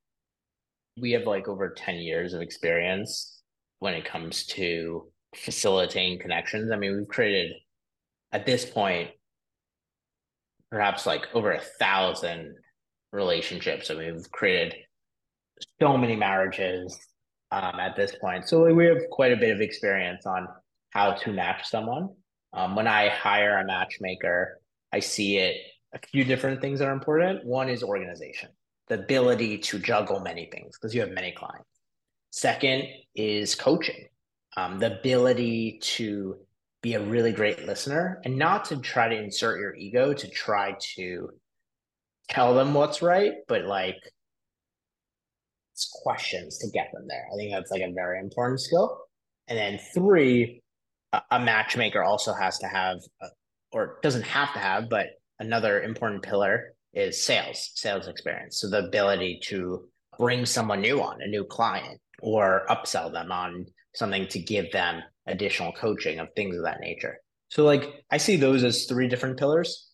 We 1.00 1.12
have 1.12 1.24
like 1.24 1.48
over 1.48 1.70
10 1.70 1.96
years 1.96 2.34
of 2.34 2.40
experience 2.40 3.42
when 3.78 3.94
it 3.94 4.04
comes 4.04 4.46
to 4.46 5.10
facilitating 5.34 6.18
connections. 6.18 6.70
I 6.72 6.76
mean, 6.76 6.96
we've 6.96 7.08
created 7.08 7.52
at 8.32 8.46
this 8.46 8.64
point 8.64 9.10
perhaps 10.70 11.06
like 11.06 11.26
over 11.34 11.52
a 11.52 11.60
thousand 11.60 12.54
relationships. 13.12 13.90
Mean, 13.90 14.14
we've 14.14 14.30
created 14.30 14.74
so 15.80 15.96
many 15.96 16.16
marriages 16.16 16.98
um, 17.50 17.80
at 17.80 17.96
this 17.96 18.14
point. 18.20 18.48
So 18.48 18.72
we 18.72 18.86
have 18.86 18.98
quite 19.10 19.32
a 19.32 19.36
bit 19.36 19.50
of 19.50 19.60
experience 19.60 20.26
on 20.26 20.46
how 20.90 21.12
to 21.12 21.32
match 21.32 21.68
someone. 21.68 22.10
Um, 22.52 22.76
when 22.76 22.86
I 22.86 23.08
hire 23.08 23.58
a 23.58 23.66
matchmaker, 23.66 24.60
I 24.92 25.00
see 25.00 25.38
it 25.38 25.56
a 25.94 25.98
few 25.98 26.24
different 26.24 26.60
things 26.60 26.78
that 26.78 26.88
are 26.88 26.92
important. 26.92 27.44
One 27.44 27.68
is 27.68 27.82
organization, 27.82 28.50
the 28.88 28.96
ability 28.96 29.58
to 29.58 29.78
juggle 29.78 30.20
many 30.20 30.46
things 30.46 30.76
because 30.76 30.94
you 30.94 31.00
have 31.00 31.10
many 31.10 31.32
clients. 31.32 31.68
Second 32.30 32.84
is 33.14 33.54
coaching, 33.54 34.06
um, 34.56 34.78
the 34.78 34.98
ability 34.98 35.78
to 35.80 36.36
be 36.82 36.94
a 36.94 37.00
really 37.00 37.32
great 37.32 37.66
listener 37.66 38.20
and 38.24 38.36
not 38.36 38.64
to 38.66 38.76
try 38.76 39.08
to 39.08 39.16
insert 39.16 39.60
your 39.60 39.74
ego 39.74 40.12
to 40.12 40.28
try 40.28 40.76
to 40.94 41.30
tell 42.28 42.54
them 42.54 42.74
what's 42.74 43.02
right, 43.02 43.32
but 43.48 43.64
like 43.64 43.96
it's 45.72 45.88
questions 46.02 46.58
to 46.58 46.70
get 46.70 46.90
them 46.92 47.06
there. 47.08 47.26
I 47.32 47.36
think 47.36 47.52
that's 47.52 47.70
like 47.70 47.82
a 47.82 47.92
very 47.92 48.20
important 48.20 48.60
skill. 48.60 48.98
And 49.48 49.58
then 49.58 49.78
three, 49.94 50.62
a, 51.30 51.40
matchmaker 51.40 52.02
also 52.02 52.34
has 52.34 52.58
to 52.58 52.66
have, 52.66 52.98
uh, 53.22 53.28
or 53.72 53.98
doesn't 54.02 54.22
have 54.22 54.52
to 54.52 54.58
have, 54.58 54.90
but 54.90 55.06
another 55.38 55.82
important 55.82 56.22
pillar 56.22 56.74
is 56.92 57.22
sales, 57.22 57.70
sales 57.74 58.08
experience. 58.08 58.60
So 58.60 58.68
the 58.68 58.86
ability 58.86 59.40
to 59.44 59.88
bring 60.18 60.44
someone 60.44 60.80
new 60.80 61.00
on, 61.00 61.22
a 61.22 61.26
new 61.28 61.44
client, 61.44 62.00
or 62.20 62.66
upsell 62.68 63.12
them 63.12 63.32
on 63.32 63.66
something 63.94 64.26
to 64.28 64.38
give 64.38 64.70
them 64.72 65.02
additional 65.26 65.72
coaching 65.72 66.18
of 66.18 66.28
things 66.34 66.56
of 66.56 66.64
that 66.64 66.80
nature. 66.80 67.18
So, 67.48 67.64
like, 67.64 68.04
I 68.10 68.18
see 68.18 68.36
those 68.36 68.64
as 68.64 68.84
three 68.84 69.08
different 69.08 69.38
pillars. 69.38 69.90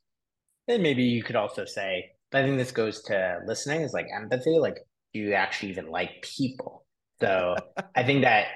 And 0.69 0.83
maybe 0.83 1.05
you 1.05 1.23
could 1.23 1.37
also 1.37 1.65
say, 1.65 2.13
But 2.31 2.43
I 2.43 2.47
think 2.47 2.59
this 2.59 2.73
goes 2.73 3.03
to 3.05 3.41
listening 3.47 3.83
is 3.83 3.93
like 3.93 4.07
empathy. 4.15 4.59
Like, 4.59 4.79
do 5.13 5.21
you 5.21 5.35
actually 5.35 5.71
even 5.71 5.91
like 5.91 6.23
people? 6.23 6.85
So, 7.21 7.57
I 7.95 8.03
think 8.03 8.23
that 8.23 8.47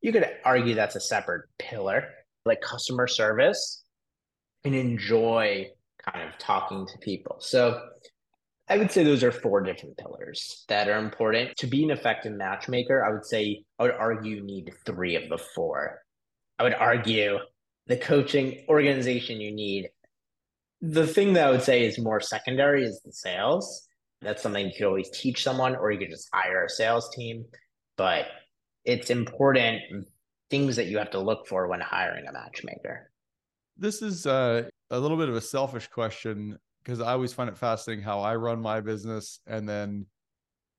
you 0.00 0.12
could 0.12 0.28
argue 0.44 0.74
that's 0.74 0.96
a 0.96 1.00
separate 1.00 1.48
pillar, 1.58 2.08
like 2.44 2.60
customer 2.60 3.06
service 3.06 3.84
and 4.64 4.74
enjoy 4.74 5.68
kind 6.04 6.28
of 6.28 6.38
talking 6.38 6.86
to 6.86 6.98
people. 6.98 7.36
So 7.40 7.80
I 8.72 8.78
would 8.78 8.90
say 8.90 9.04
those 9.04 9.22
are 9.22 9.30
four 9.30 9.60
different 9.60 9.98
pillars 9.98 10.64
that 10.68 10.88
are 10.88 10.98
important. 10.98 11.54
To 11.58 11.66
be 11.66 11.84
an 11.84 11.90
effective 11.90 12.32
matchmaker, 12.32 13.04
I 13.04 13.12
would 13.12 13.26
say, 13.26 13.64
I 13.78 13.82
would 13.82 13.92
argue 13.92 14.36
you 14.36 14.42
need 14.42 14.72
three 14.86 15.14
of 15.14 15.28
the 15.28 15.36
four. 15.36 15.98
I 16.58 16.62
would 16.62 16.72
argue 16.72 17.36
the 17.86 17.98
coaching 17.98 18.64
organization 18.70 19.42
you 19.42 19.52
need. 19.52 19.90
The 20.80 21.06
thing 21.06 21.34
that 21.34 21.48
I 21.48 21.50
would 21.50 21.62
say 21.62 21.84
is 21.84 21.98
more 21.98 22.18
secondary 22.18 22.82
is 22.86 23.02
the 23.04 23.12
sales. 23.12 23.86
That's 24.22 24.42
something 24.42 24.64
you 24.64 24.72
could 24.74 24.86
always 24.86 25.10
teach 25.10 25.42
someone, 25.42 25.76
or 25.76 25.92
you 25.92 25.98
could 25.98 26.08
just 26.08 26.30
hire 26.32 26.64
a 26.64 26.70
sales 26.70 27.14
team. 27.14 27.44
But 27.98 28.24
it's 28.86 29.10
important 29.10 29.82
things 30.48 30.76
that 30.76 30.86
you 30.86 30.96
have 30.96 31.10
to 31.10 31.20
look 31.20 31.46
for 31.46 31.68
when 31.68 31.82
hiring 31.82 32.26
a 32.26 32.32
matchmaker. 32.32 33.10
This 33.76 34.00
is 34.00 34.24
uh, 34.24 34.70
a 34.90 34.98
little 34.98 35.18
bit 35.18 35.28
of 35.28 35.36
a 35.36 35.42
selfish 35.42 35.88
question 35.88 36.58
because 36.82 37.00
I 37.00 37.12
always 37.12 37.32
find 37.32 37.48
it 37.48 37.56
fascinating 37.56 38.04
how 38.04 38.20
I 38.20 38.36
run 38.36 38.60
my 38.60 38.80
business 38.80 39.40
and 39.46 39.68
then 39.68 40.06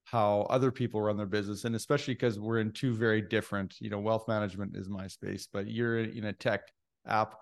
how 0.05 0.41
other 0.49 0.71
people 0.71 1.01
run 1.01 1.17
their 1.17 1.25
business 1.25 1.63
and 1.65 1.75
especially 1.75 2.13
because 2.13 2.39
we're 2.39 2.59
in 2.59 2.71
two 2.71 2.93
very 2.93 3.21
different 3.21 3.75
you 3.79 3.89
know 3.89 3.99
wealth 3.99 4.27
management 4.27 4.75
is 4.75 4.89
my 4.89 5.07
space 5.07 5.47
but 5.51 5.67
you're 5.67 5.99
in 5.99 6.25
a 6.25 6.33
tech 6.33 6.61
app. 7.07 7.35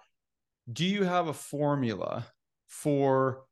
Do 0.71 0.85
you 0.85 1.03
have 1.03 1.27
a 1.27 1.33
formula 1.33 2.25
for 2.67 3.43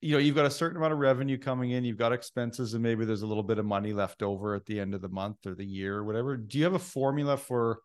you 0.00 0.12
know 0.12 0.18
you've 0.18 0.36
got 0.36 0.46
a 0.46 0.50
certain 0.50 0.76
amount 0.76 0.92
of 0.92 0.98
revenue 0.98 1.38
coming 1.38 1.70
in 1.70 1.84
you've 1.84 1.96
got 1.96 2.12
expenses 2.12 2.74
and 2.74 2.82
maybe 2.82 3.04
there's 3.04 3.22
a 3.22 3.26
little 3.26 3.42
bit 3.42 3.58
of 3.58 3.64
money 3.64 3.92
left 3.92 4.22
over 4.22 4.54
at 4.54 4.66
the 4.66 4.78
end 4.78 4.94
of 4.94 5.00
the 5.00 5.08
month 5.08 5.46
or 5.46 5.54
the 5.54 5.64
year 5.64 5.96
or 5.96 6.04
whatever. 6.04 6.36
Do 6.36 6.58
you 6.58 6.64
have 6.64 6.74
a 6.74 6.78
formula 6.78 7.36
for 7.36 7.80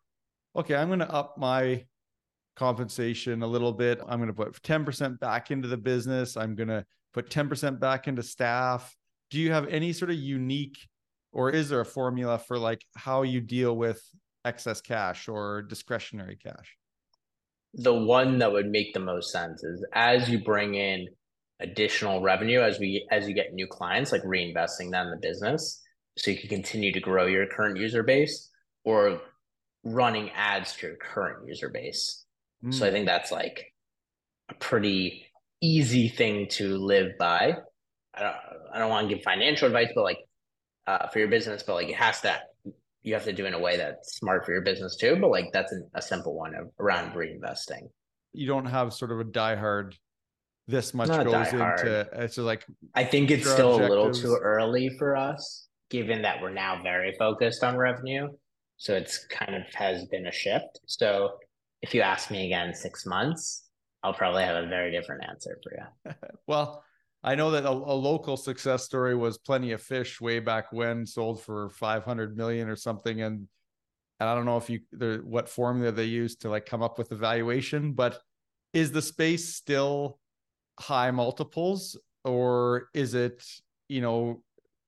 okay 0.56 0.74
i'm 0.76 0.88
going 0.88 1.00
to 1.00 1.10
up 1.10 1.36
my 1.38 1.84
compensation 2.56 3.42
a 3.42 3.46
little 3.46 3.72
bit 3.72 4.00
i'm 4.08 4.18
going 4.18 4.28
to 4.28 4.34
put 4.34 4.60
10% 4.62 5.18
back 5.18 5.50
into 5.50 5.68
the 5.68 5.76
business 5.76 6.36
i'm 6.36 6.54
going 6.54 6.68
to 6.68 6.84
put 7.12 7.30
10% 7.30 7.80
back 7.80 8.08
into 8.08 8.22
staff 8.22 8.96
do 9.30 9.40
you 9.40 9.52
have 9.52 9.66
any 9.68 9.92
sort 9.92 10.10
of 10.10 10.16
unique 10.16 10.78
or 11.32 11.50
is 11.50 11.68
there 11.68 11.80
a 11.80 11.84
formula 11.84 12.38
for 12.38 12.58
like 12.58 12.84
how 12.96 13.22
you 13.22 13.40
deal 13.40 13.76
with 13.76 14.00
excess 14.44 14.80
cash 14.80 15.28
or 15.28 15.62
discretionary 15.62 16.36
cash? 16.36 16.76
The 17.74 17.92
one 17.92 18.38
that 18.38 18.52
would 18.52 18.70
make 18.70 18.94
the 18.94 19.00
most 19.00 19.32
sense 19.32 19.64
is 19.64 19.84
as 19.94 20.30
you 20.30 20.42
bring 20.44 20.76
in 20.76 21.08
additional 21.60 22.20
revenue 22.20 22.60
as 22.60 22.78
we 22.78 23.06
as 23.10 23.28
you 23.28 23.34
get 23.34 23.52
new 23.52 23.66
clients, 23.66 24.12
like 24.12 24.22
reinvesting 24.22 24.92
that 24.92 25.06
in 25.06 25.10
the 25.10 25.18
business 25.20 25.82
so 26.16 26.30
you 26.30 26.36
can 26.36 26.48
continue 26.48 26.92
to 26.92 27.00
grow 27.00 27.26
your 27.26 27.46
current 27.46 27.76
user 27.76 28.04
base 28.04 28.50
or 28.84 29.20
running 29.82 30.30
ads 30.30 30.74
to 30.76 30.86
your 30.86 30.96
current 30.96 31.48
user 31.48 31.68
base. 31.68 32.23
Mm. 32.64 32.74
So 32.74 32.86
I 32.86 32.90
think 32.90 33.06
that's 33.06 33.30
like 33.30 33.72
a 34.48 34.54
pretty 34.54 35.26
easy 35.60 36.08
thing 36.08 36.48
to 36.50 36.76
live 36.76 37.12
by. 37.18 37.56
I 38.14 38.22
don't 38.22 38.36
I 38.72 38.78
don't 38.78 38.90
want 38.90 39.08
to 39.08 39.14
give 39.14 39.24
financial 39.24 39.66
advice, 39.66 39.90
but 39.94 40.04
like 40.04 40.18
uh, 40.86 41.08
for 41.08 41.18
your 41.18 41.28
business, 41.28 41.62
but 41.62 41.74
like 41.74 41.88
it 41.88 41.96
has 41.96 42.20
to 42.22 42.40
you 43.02 43.14
have 43.14 43.24
to 43.24 43.32
do 43.32 43.46
in 43.46 43.54
a 43.54 43.58
way 43.58 43.76
that's 43.76 44.16
smart 44.16 44.44
for 44.44 44.52
your 44.52 44.62
business 44.62 44.96
too. 44.96 45.16
But 45.20 45.30
like 45.30 45.52
that's 45.52 45.72
an, 45.72 45.88
a 45.94 46.02
simple 46.02 46.34
one 46.34 46.54
of, 46.54 46.70
around 46.80 47.12
reinvesting. 47.12 47.88
You 48.32 48.46
don't 48.46 48.66
have 48.66 48.92
sort 48.92 49.12
of 49.12 49.20
a 49.20 49.24
diehard. 49.24 49.94
This 50.66 50.94
much 50.94 51.08
Not 51.08 51.26
goes 51.26 51.52
into 51.52 52.08
it's 52.14 52.36
just 52.36 52.46
like 52.46 52.64
I 52.94 53.04
think 53.04 53.30
it's 53.30 53.48
still 53.48 53.74
objectives. 53.74 53.92
a 53.92 53.96
little 53.96 54.12
too 54.14 54.38
early 54.42 54.90
for 54.98 55.14
us, 55.14 55.68
given 55.90 56.22
that 56.22 56.40
we're 56.40 56.54
now 56.54 56.82
very 56.82 57.14
focused 57.18 57.62
on 57.62 57.76
revenue. 57.76 58.28
So 58.78 58.94
it's 58.94 59.26
kind 59.26 59.54
of 59.54 59.62
has 59.74 60.06
been 60.06 60.26
a 60.26 60.32
shift. 60.32 60.80
So 60.86 61.34
if 61.84 61.92
you 61.92 62.00
ask 62.00 62.30
me 62.30 62.46
again 62.46 62.72
six 62.72 63.04
months, 63.04 63.68
I'll 64.02 64.14
probably 64.14 64.42
have 64.42 64.64
a 64.64 64.66
very 64.66 64.90
different 64.90 65.22
answer 65.28 65.58
for 65.62 65.72
you. 65.76 66.14
well, 66.46 66.82
I 67.22 67.34
know 67.34 67.50
that 67.50 67.66
a, 67.66 67.70
a, 67.70 67.96
local 68.10 68.38
success 68.38 68.84
story 68.84 69.14
was 69.14 69.36
Plenty 69.36 69.72
of 69.72 69.82
Fish 69.82 70.18
way 70.18 70.40
back 70.40 70.72
when, 70.72 71.04
sold 71.04 71.42
for 71.42 71.68
500 71.68 72.38
million 72.38 72.70
or 72.70 72.76
something, 72.76 73.20
and 73.20 73.48
and 74.18 74.28
I 74.30 74.34
don't 74.34 74.46
know 74.46 74.56
if 74.56 74.70
you 74.70 74.80
the 74.92 75.20
what 75.24 75.46
formula 75.46 75.92
they 75.92 76.04
used 76.04 76.40
to 76.42 76.48
like 76.48 76.64
come 76.64 76.82
up 76.82 76.96
with 76.96 77.10
the 77.10 77.16
valuation, 77.16 77.92
but 77.92 78.18
is 78.72 78.90
the 78.90 79.02
space 79.02 79.54
still 79.54 80.18
high 80.80 81.10
multiples, 81.10 81.98
or 82.24 82.88
is 82.94 83.12
it 83.12 83.44
you 83.88 84.00
know 84.00 84.42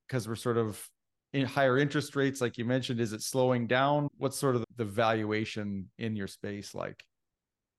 because 0.08 0.26
we're 0.26 0.34
sort 0.34 0.56
of 0.56 0.82
in 1.36 1.46
higher 1.46 1.78
interest 1.78 2.16
rates, 2.16 2.40
like 2.40 2.58
you 2.58 2.64
mentioned, 2.64 3.00
is 3.00 3.12
it 3.12 3.22
slowing 3.22 3.66
down? 3.66 4.08
What's 4.16 4.38
sort 4.38 4.56
of 4.56 4.64
the 4.76 4.84
valuation 4.84 5.90
in 5.98 6.16
your 6.16 6.26
space 6.26 6.74
like? 6.74 7.02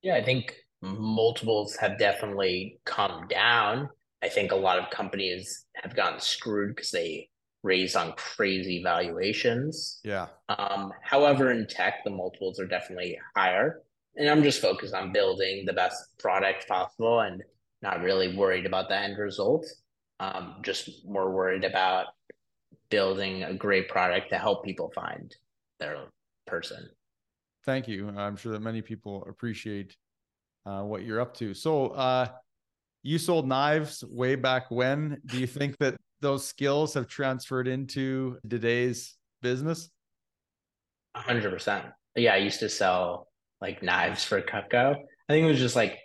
Yeah, 0.01 0.15
I 0.15 0.23
think 0.23 0.55
multiples 0.81 1.75
have 1.75 1.97
definitely 1.97 2.79
come 2.85 3.27
down 3.27 3.89
I 4.23 4.29
think 4.29 4.51
a 4.51 4.55
lot 4.55 4.79
of 4.79 4.89
companies 4.89 5.65
have 5.75 5.95
gotten 5.95 6.19
screwed 6.19 6.75
because 6.75 6.91
they 6.91 7.29
raise 7.63 7.95
on 7.95 8.13
crazy 8.13 8.81
valuations. 8.81 9.99
Yeah. 10.03 10.27
Um, 10.49 10.91
however, 11.01 11.51
in 11.51 11.67
tech, 11.67 12.03
the 12.03 12.09
multiples 12.09 12.59
are 12.59 12.65
definitely 12.65 13.19
higher. 13.35 13.81
And 14.15 14.29
I'm 14.29 14.41
just 14.41 14.61
focused 14.61 14.95
on 14.95 15.11
building 15.11 15.65
the 15.65 15.73
best 15.73 16.01
product 16.17 16.67
possible 16.67 17.19
and 17.19 17.43
not 17.81 18.01
really 18.01 18.35
worried 18.35 18.65
about 18.65 18.89
the 18.89 18.97
end 18.97 19.17
result. 19.19 19.65
Um, 20.19 20.55
just 20.63 21.05
more 21.05 21.31
worried 21.31 21.63
about 21.63 22.07
building 22.89 23.43
a 23.43 23.53
great 23.53 23.89
product 23.89 24.29
to 24.29 24.37
help 24.37 24.63
people 24.63 24.91
find 24.95 25.35
their 25.79 26.05
person. 26.45 26.87
Thank 27.65 27.87
you. 27.87 28.09
I'm 28.09 28.37
sure 28.37 28.51
that 28.53 28.61
many 28.61 28.81
people 28.81 29.25
appreciate 29.29 29.95
uh, 30.65 30.81
what 30.83 31.03
you're 31.03 31.19
up 31.19 31.33
to. 31.35 31.53
So, 31.53 31.87
uh, 31.87 32.27
you 33.03 33.17
sold 33.17 33.47
knives 33.47 34.03
way 34.03 34.35
back 34.35 34.69
when. 34.69 35.21
Do 35.25 35.39
you 35.39 35.47
think 35.47 35.77
that 35.77 35.95
those 36.19 36.45
skills 36.45 36.93
have 36.93 37.07
transferred 37.07 37.67
into 37.67 38.37
today's 38.49 39.15
business? 39.41 39.89
Hundred 41.15 41.51
percent. 41.51 41.85
Yeah, 42.15 42.33
I 42.33 42.37
used 42.37 42.59
to 42.59 42.69
sell 42.69 43.27
like 43.61 43.81
knives 43.81 44.23
for 44.23 44.41
Cutco. 44.41 44.95
I 45.29 45.33
think 45.33 45.45
it 45.45 45.49
was 45.49 45.59
just 45.59 45.75
like 45.75 45.97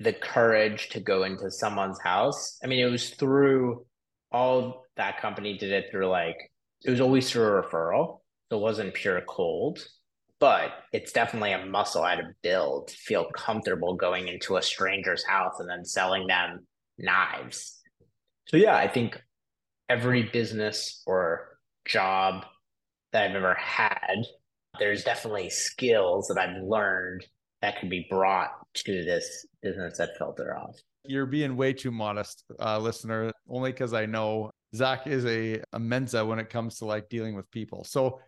the 0.00 0.12
courage 0.12 0.90
to 0.90 1.00
go 1.00 1.24
into 1.24 1.50
someone's 1.50 2.00
house. 2.00 2.58
I 2.62 2.66
mean, 2.66 2.80
it 2.80 2.90
was 2.90 3.10
through 3.10 3.86
all 4.32 4.84
that 4.96 5.20
company 5.20 5.56
did 5.56 5.72
it 5.72 5.86
through 5.90 6.08
like 6.08 6.36
it 6.84 6.90
was 6.90 7.00
always 7.00 7.30
through 7.30 7.44
a 7.44 7.62
referral. 7.62 8.20
So 8.50 8.58
it 8.58 8.62
wasn't 8.62 8.94
pure 8.94 9.20
cold 9.28 9.80
but 10.40 10.70
it's 10.92 11.12
definitely 11.12 11.52
a 11.52 11.66
muscle 11.66 12.02
I 12.02 12.10
had 12.10 12.20
to 12.20 12.34
build 12.42 12.88
to 12.88 12.94
feel 12.94 13.26
comfortable 13.34 13.94
going 13.94 14.28
into 14.28 14.56
a 14.56 14.62
stranger's 14.62 15.24
house 15.24 15.58
and 15.58 15.68
then 15.68 15.84
selling 15.84 16.26
them 16.26 16.66
knives. 16.96 17.80
So 18.46 18.56
yeah, 18.56 18.76
I 18.76 18.88
think 18.88 19.20
every 19.88 20.24
business 20.24 21.02
or 21.06 21.58
job 21.84 22.44
that 23.12 23.30
I've 23.30 23.36
ever 23.36 23.54
had, 23.54 24.24
there's 24.78 25.02
definitely 25.02 25.50
skills 25.50 26.28
that 26.28 26.38
I've 26.38 26.62
learned 26.62 27.26
that 27.60 27.80
can 27.80 27.88
be 27.88 28.06
brought 28.08 28.50
to 28.74 29.04
this 29.04 29.44
business 29.60 29.98
that 29.98 30.16
filter 30.18 30.56
off. 30.56 30.76
You're 31.04 31.26
being 31.26 31.56
way 31.56 31.72
too 31.72 31.90
modest, 31.90 32.44
uh, 32.60 32.78
listener, 32.78 33.32
only 33.48 33.72
because 33.72 33.94
I 33.94 34.06
know 34.06 34.50
Zach 34.74 35.06
is 35.06 35.24
a, 35.26 35.62
a 35.72 35.78
Mensa 35.78 36.24
when 36.24 36.38
it 36.38 36.50
comes 36.50 36.78
to 36.78 36.84
like 36.84 37.08
dealing 37.08 37.34
with 37.34 37.50
people. 37.50 37.84
So 37.84 38.20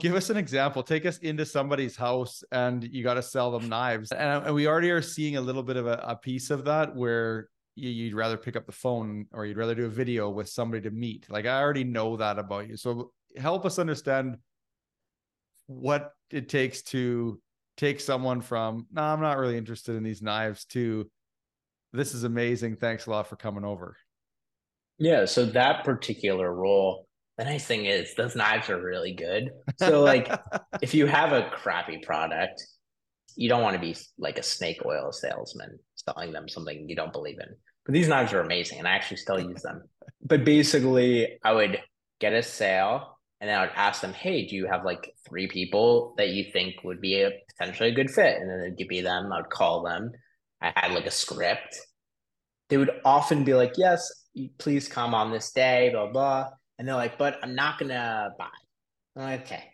Give 0.00 0.14
us 0.14 0.30
an 0.30 0.36
example. 0.36 0.82
Take 0.82 1.04
us 1.04 1.18
into 1.18 1.44
somebody's 1.44 1.96
house 1.96 2.42
and 2.50 2.82
you 2.82 3.02
got 3.02 3.14
to 3.14 3.22
sell 3.22 3.50
them 3.50 3.68
knives. 3.68 4.10
And, 4.10 4.46
and, 4.46 4.54
we 4.54 4.66
already 4.66 4.90
are 4.90 5.02
seeing 5.02 5.36
a 5.36 5.40
little 5.40 5.62
bit 5.62 5.76
of 5.76 5.86
a, 5.86 6.02
a 6.06 6.16
piece 6.16 6.50
of 6.50 6.64
that 6.64 6.96
where 6.96 7.48
you, 7.74 8.06
would 8.06 8.14
rather 8.14 8.36
pick 8.36 8.56
up 8.56 8.66
the 8.66 8.72
phone 8.72 9.26
or 9.32 9.44
you'd 9.44 9.56
rather 9.58 9.74
do 9.74 9.84
a 9.84 9.90
video 9.90 10.30
with 10.30 10.48
somebody 10.48 10.82
to 10.82 10.90
meet. 10.90 11.26
Like 11.28 11.46
I 11.46 11.60
already 11.60 11.84
know 11.84 12.16
that 12.16 12.38
about 12.38 12.68
you. 12.68 12.76
So 12.76 13.12
help 13.36 13.66
us 13.66 13.78
understand 13.78 14.38
what 15.66 16.12
it 16.30 16.48
takes 16.48 16.82
to 16.82 17.40
take 17.76 18.00
someone 18.00 18.40
from, 18.40 18.86
no, 18.92 19.02
nah, 19.02 19.12
I'm 19.12 19.20
not 19.20 19.38
really 19.38 19.58
interested 19.58 19.96
in 19.96 20.02
these 20.02 20.22
knives 20.22 20.64
to 20.66 21.10
this 21.92 22.14
is 22.14 22.24
amazing. 22.24 22.76
Thanks 22.76 23.06
a 23.06 23.10
lot 23.10 23.28
for 23.28 23.36
coming 23.36 23.64
over. 23.64 23.96
Yeah. 24.98 25.24
So 25.24 25.46
that 25.46 25.84
particular 25.84 26.52
role 26.52 27.06
the 27.38 27.44
nice 27.44 27.64
thing 27.64 27.86
is 27.86 28.14
those 28.14 28.36
knives 28.36 28.68
are 28.70 28.80
really 28.80 29.14
good. 29.14 29.50
So 29.78 30.02
like 30.02 30.30
if 30.82 30.94
you 30.94 31.06
have 31.06 31.32
a 31.32 31.50
crappy 31.50 31.98
product, 31.98 32.62
you 33.36 33.48
don't 33.48 33.62
want 33.62 33.74
to 33.74 33.80
be 33.80 33.96
like 34.18 34.38
a 34.38 34.42
snake 34.42 34.82
oil 34.84 35.12
salesman 35.12 35.78
selling 35.96 36.32
them 36.32 36.48
something 36.48 36.88
you 36.88 36.96
don't 36.96 37.12
believe 37.12 37.38
in. 37.40 37.48
But 37.84 37.94
these 37.94 38.08
knives 38.08 38.32
are 38.32 38.40
amazing 38.40 38.78
and 38.78 38.86
I 38.86 38.92
actually 38.92 39.16
still 39.18 39.40
use 39.40 39.62
them. 39.62 39.82
But 40.24 40.44
basically 40.44 41.36
I 41.42 41.52
would 41.52 41.80
get 42.20 42.32
a 42.32 42.44
sale 42.44 43.18
and 43.40 43.50
then 43.50 43.58
I 43.58 43.62
would 43.62 43.72
ask 43.74 44.00
them, 44.00 44.12
hey, 44.12 44.46
do 44.46 44.54
you 44.54 44.68
have 44.68 44.84
like 44.84 45.12
three 45.28 45.48
people 45.48 46.14
that 46.16 46.28
you 46.28 46.52
think 46.52 46.84
would 46.84 47.00
be 47.00 47.22
a 47.22 47.32
potentially 47.50 47.88
a 47.88 47.94
good 47.94 48.08
fit? 48.08 48.40
And 48.40 48.48
then 48.48 48.76
give 48.78 48.86
me 48.86 49.00
them. 49.00 49.32
I 49.32 49.38
would 49.38 49.50
call 49.50 49.82
them. 49.82 50.12
I 50.62 50.72
had 50.76 50.92
like 50.92 51.06
a 51.06 51.10
script. 51.10 51.78
They 52.68 52.76
would 52.76 53.00
often 53.04 53.44
be 53.44 53.54
like, 53.54 53.74
yes, 53.76 54.10
please 54.58 54.88
come 54.88 55.14
on 55.14 55.30
this 55.30 55.52
day, 55.52 55.90
blah, 55.92 56.10
blah. 56.10 56.50
And 56.78 56.88
they're 56.88 56.94
like, 56.94 57.18
but 57.18 57.38
I'm 57.42 57.54
not 57.54 57.78
gonna 57.78 58.30
buy. 58.38 58.46
I'm 59.16 59.22
like, 59.22 59.42
okay. 59.42 59.64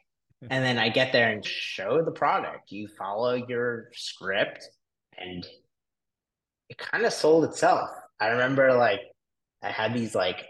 and 0.51 0.65
then 0.65 0.79
I 0.79 0.89
get 0.89 1.13
there 1.13 1.31
and 1.31 1.45
show 1.45 2.03
the 2.05 2.11
product. 2.11 2.73
You 2.73 2.89
follow 2.99 3.35
your 3.35 3.91
script 3.93 4.67
and 5.17 5.47
it 6.69 6.79
kind 6.79 7.05
of 7.05 7.13
sold 7.13 7.45
itself. 7.45 7.91
I 8.21 8.29
remember 8.29 8.73
like 8.73 9.01
I 9.63 9.71
had 9.71 9.95
these 9.95 10.15
like 10.15 10.45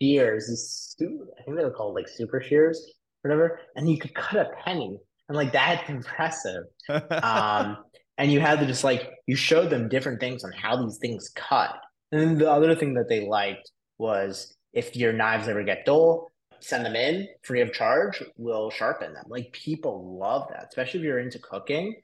shears, 0.00 0.48
these 0.48 0.96
I 1.38 1.42
think 1.42 1.56
they 1.56 1.64
were 1.64 1.70
called 1.70 1.94
like 1.94 2.08
super 2.08 2.40
shears, 2.40 2.92
whatever, 3.22 3.60
and 3.76 3.88
you 3.88 3.98
could 3.98 4.14
cut 4.14 4.40
a 4.40 4.50
penny. 4.64 4.98
And 5.28 5.36
like 5.36 5.52
that's 5.52 5.88
impressive. 5.88 6.64
um, 6.88 7.78
and 8.18 8.30
you 8.30 8.40
had 8.40 8.60
to 8.60 8.66
just 8.66 8.84
like 8.84 9.10
you 9.26 9.36
showed 9.36 9.70
them 9.70 9.88
different 9.88 10.20
things 10.20 10.44
on 10.44 10.52
how 10.52 10.76
these 10.76 10.98
things 10.98 11.30
cut. 11.34 11.74
And 12.10 12.20
then 12.20 12.38
the 12.38 12.50
other 12.50 12.74
thing 12.74 12.94
that 12.94 13.08
they 13.08 13.26
liked 13.26 13.70
was 13.98 14.54
if 14.72 14.96
your 14.96 15.12
knives 15.12 15.48
ever 15.48 15.62
get 15.64 15.86
dull, 15.86 16.30
send 16.60 16.84
them 16.84 16.94
in 16.94 17.28
free 17.42 17.60
of 17.60 17.72
charge. 17.72 18.22
We'll 18.36 18.70
sharpen 18.70 19.14
them. 19.14 19.24
Like 19.28 19.52
people 19.52 20.18
love 20.18 20.48
that, 20.50 20.66
especially 20.68 21.00
if 21.00 21.04
you're 21.04 21.18
into 21.18 21.38
cooking. 21.38 21.96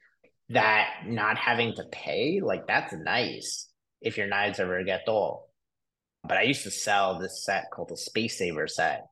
That 0.49 1.03
not 1.05 1.37
having 1.37 1.75
to 1.75 1.83
pay, 1.91 2.41
like 2.43 2.65
that's 2.65 2.91
nice 2.91 3.69
if 4.01 4.17
your 4.17 4.25
knives 4.25 4.59
ever 4.59 4.83
get 4.83 5.05
dull. 5.05 5.47
But 6.27 6.37
I 6.37 6.43
used 6.43 6.63
to 6.63 6.71
sell 6.71 7.19
this 7.19 7.45
set 7.45 7.65
called 7.71 7.89
the 7.89 7.97
Space 7.97 8.39
Saver 8.39 8.67
set 8.67 9.05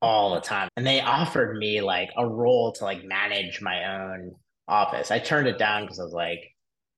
all 0.00 0.34
the 0.34 0.40
time. 0.40 0.68
And 0.76 0.86
they 0.86 1.00
offered 1.00 1.56
me 1.56 1.80
like 1.80 2.10
a 2.16 2.26
role 2.26 2.72
to 2.72 2.84
like 2.84 3.04
manage 3.04 3.60
my 3.60 3.96
own 3.96 4.36
office. 4.68 5.10
I 5.10 5.18
turned 5.18 5.48
it 5.48 5.58
down 5.58 5.82
because 5.82 5.98
I 5.98 6.04
was 6.04 6.12
like, 6.12 6.40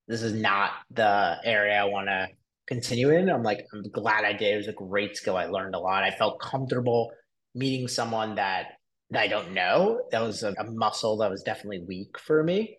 this 0.08 0.22
is 0.22 0.34
not 0.34 0.72
the 0.90 1.36
area 1.44 1.80
I 1.80 1.84
want 1.84 2.08
to 2.08 2.28
continue 2.66 3.10
in. 3.10 3.30
I'm 3.30 3.42
like, 3.42 3.66
I'm 3.72 3.82
glad 3.90 4.24
I 4.24 4.32
did. 4.32 4.54
It 4.54 4.56
was 4.56 4.68
a 4.68 4.72
great 4.72 5.16
skill. 5.16 5.36
I 5.36 5.46
learned 5.46 5.74
a 5.74 5.78
lot. 5.78 6.02
I 6.02 6.10
felt 6.10 6.40
comfortable 6.40 7.10
meeting 7.54 7.88
someone 7.88 8.34
that, 8.36 8.66
that 9.10 9.20
I 9.20 9.28
don't 9.28 9.52
know. 9.52 10.02
That 10.10 10.22
was 10.22 10.42
a, 10.42 10.52
a 10.52 10.64
muscle 10.64 11.18
that 11.18 11.30
was 11.30 11.42
definitely 11.42 11.84
weak 11.86 12.18
for 12.18 12.42
me. 12.42 12.78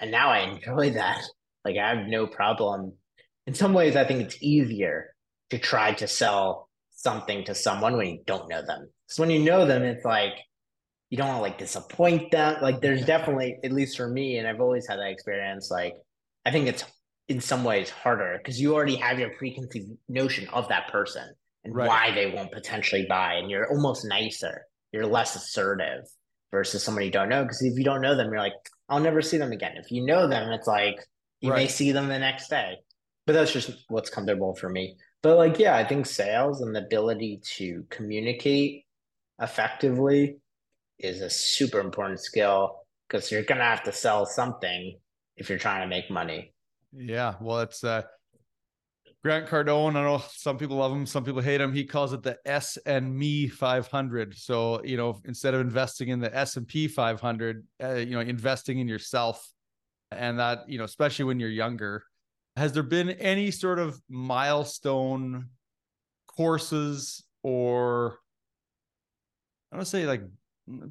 And 0.00 0.10
now 0.10 0.30
I 0.30 0.40
enjoy 0.40 0.90
that. 0.90 1.20
Like 1.64 1.76
I 1.76 1.96
have 1.96 2.06
no 2.06 2.26
problem. 2.26 2.92
In 3.46 3.54
some 3.54 3.72
ways, 3.72 3.96
I 3.96 4.04
think 4.04 4.20
it's 4.22 4.38
easier 4.40 5.14
to 5.50 5.58
try 5.58 5.92
to 5.94 6.06
sell 6.06 6.68
something 6.90 7.44
to 7.44 7.54
someone 7.54 7.96
when 7.96 8.08
you 8.08 8.20
don't 8.26 8.48
know 8.48 8.64
them. 8.64 8.88
So 9.08 9.22
when 9.22 9.30
you 9.30 9.40
know 9.40 9.66
them, 9.66 9.82
it's 9.82 10.04
like 10.04 10.32
you 11.14 11.18
don't 11.18 11.28
want 11.28 11.38
to 11.38 11.42
like 11.42 11.58
disappoint 11.58 12.32
them. 12.32 12.60
Like 12.60 12.80
there's 12.80 13.04
definitely, 13.04 13.56
at 13.62 13.70
least 13.70 13.96
for 13.96 14.08
me, 14.08 14.38
and 14.38 14.48
I've 14.48 14.60
always 14.60 14.84
had 14.88 14.98
that 14.98 15.12
experience. 15.12 15.70
Like 15.70 15.94
I 16.44 16.50
think 16.50 16.66
it's 16.66 16.82
in 17.28 17.40
some 17.40 17.62
ways 17.62 17.88
harder 17.88 18.36
because 18.38 18.60
you 18.60 18.74
already 18.74 18.96
have 18.96 19.20
your 19.20 19.30
preconceived 19.38 19.92
notion 20.08 20.48
of 20.48 20.66
that 20.70 20.88
person 20.88 21.22
and 21.62 21.72
right. 21.72 21.86
why 21.86 22.10
they 22.10 22.32
won't 22.32 22.50
potentially 22.50 23.06
buy, 23.08 23.34
and 23.34 23.48
you're 23.48 23.70
almost 23.70 24.04
nicer. 24.04 24.62
You're 24.90 25.06
less 25.06 25.36
assertive 25.36 26.02
versus 26.50 26.82
somebody 26.82 27.06
you 27.06 27.12
don't 27.12 27.28
know. 27.28 27.44
Because 27.44 27.62
if 27.62 27.78
you 27.78 27.84
don't 27.84 28.00
know 28.00 28.16
them, 28.16 28.32
you're 28.32 28.40
like, 28.40 28.54
I'll 28.88 28.98
never 28.98 29.22
see 29.22 29.36
them 29.36 29.52
again. 29.52 29.76
If 29.76 29.92
you 29.92 30.04
know 30.04 30.26
them, 30.26 30.50
it's 30.50 30.66
like 30.66 30.96
you 31.40 31.52
right. 31.52 31.58
may 31.58 31.68
see 31.68 31.92
them 31.92 32.08
the 32.08 32.18
next 32.18 32.48
day. 32.48 32.74
But 33.24 33.34
that's 33.34 33.52
just 33.52 33.70
what's 33.86 34.10
comfortable 34.10 34.56
for 34.56 34.68
me. 34.68 34.96
But 35.22 35.36
like, 35.36 35.60
yeah, 35.60 35.76
I 35.76 35.84
think 35.84 36.06
sales 36.06 36.60
and 36.60 36.74
the 36.74 36.84
ability 36.84 37.40
to 37.58 37.86
communicate 37.88 38.84
effectively 39.40 40.38
is 41.04 41.20
a 41.20 41.30
super 41.30 41.80
important 41.80 42.20
skill 42.20 42.80
because 43.06 43.30
you're 43.30 43.42
gonna 43.42 43.64
have 43.64 43.82
to 43.84 43.92
sell 43.92 44.26
something 44.26 44.98
if 45.36 45.48
you're 45.48 45.58
trying 45.58 45.82
to 45.82 45.86
make 45.86 46.10
money. 46.10 46.52
Yeah, 46.92 47.34
well, 47.40 47.60
it's 47.60 47.84
uh, 47.84 48.02
Grant 49.22 49.46
Cardone. 49.46 49.96
I 49.96 50.02
know 50.02 50.22
some 50.30 50.58
people 50.58 50.76
love 50.76 50.92
him, 50.92 51.06
some 51.06 51.24
people 51.24 51.40
hate 51.40 51.60
him. 51.60 51.72
He 51.72 51.84
calls 51.84 52.12
it 52.12 52.22
the 52.22 52.38
S 52.44 52.78
and 52.86 53.14
Me 53.16 53.48
500. 53.48 54.36
So 54.36 54.82
you 54.84 54.96
know, 54.96 55.20
instead 55.24 55.54
of 55.54 55.60
investing 55.60 56.08
in 56.08 56.20
the 56.20 56.34
S 56.34 56.56
and 56.56 56.66
P 56.66 56.88
500, 56.88 57.66
uh, 57.82 57.92
you 57.94 58.12
know, 58.12 58.20
investing 58.20 58.78
in 58.78 58.88
yourself, 58.88 59.46
and 60.10 60.38
that 60.38 60.68
you 60.68 60.78
know, 60.78 60.84
especially 60.84 61.26
when 61.26 61.40
you're 61.40 61.50
younger. 61.50 62.04
Has 62.56 62.72
there 62.72 62.84
been 62.84 63.10
any 63.10 63.50
sort 63.50 63.80
of 63.80 64.00
milestone 64.08 65.48
courses 66.36 67.24
or 67.42 68.18
I 69.72 69.76
don't 69.76 69.84
say 69.84 70.06
like 70.06 70.22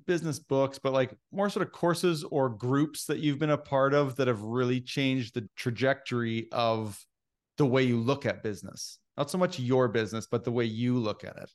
business 0.06 0.40
books, 0.40 0.80
but 0.80 0.94
like 0.94 1.14
more 1.32 1.50
sort 1.50 1.66
of 1.66 1.72
courses 1.72 2.24
or 2.24 2.50
groups 2.50 3.06
that 3.06 3.20
you've 3.20 3.40
been 3.40 3.50
a 3.50 3.58
part 3.58 3.94
of 3.94 4.16
that 4.18 4.28
have 4.28 4.42
really 4.42 4.82
changed 4.82 5.34
the 5.34 5.48
trajectory 5.56 6.48
of 6.52 7.00
the 7.58 7.66
way 7.66 7.84
you 7.84 7.98
look 7.98 8.26
at 8.26 8.44
business? 8.44 9.00
Not 9.18 9.30
so 9.30 9.38
much 9.38 9.60
your 9.60 9.88
business, 9.88 10.28
but 10.30 10.44
the 10.44 10.52
way 10.52 10.66
you 10.66 10.98
look 10.98 11.24
at 11.24 11.38
it. 11.38 11.50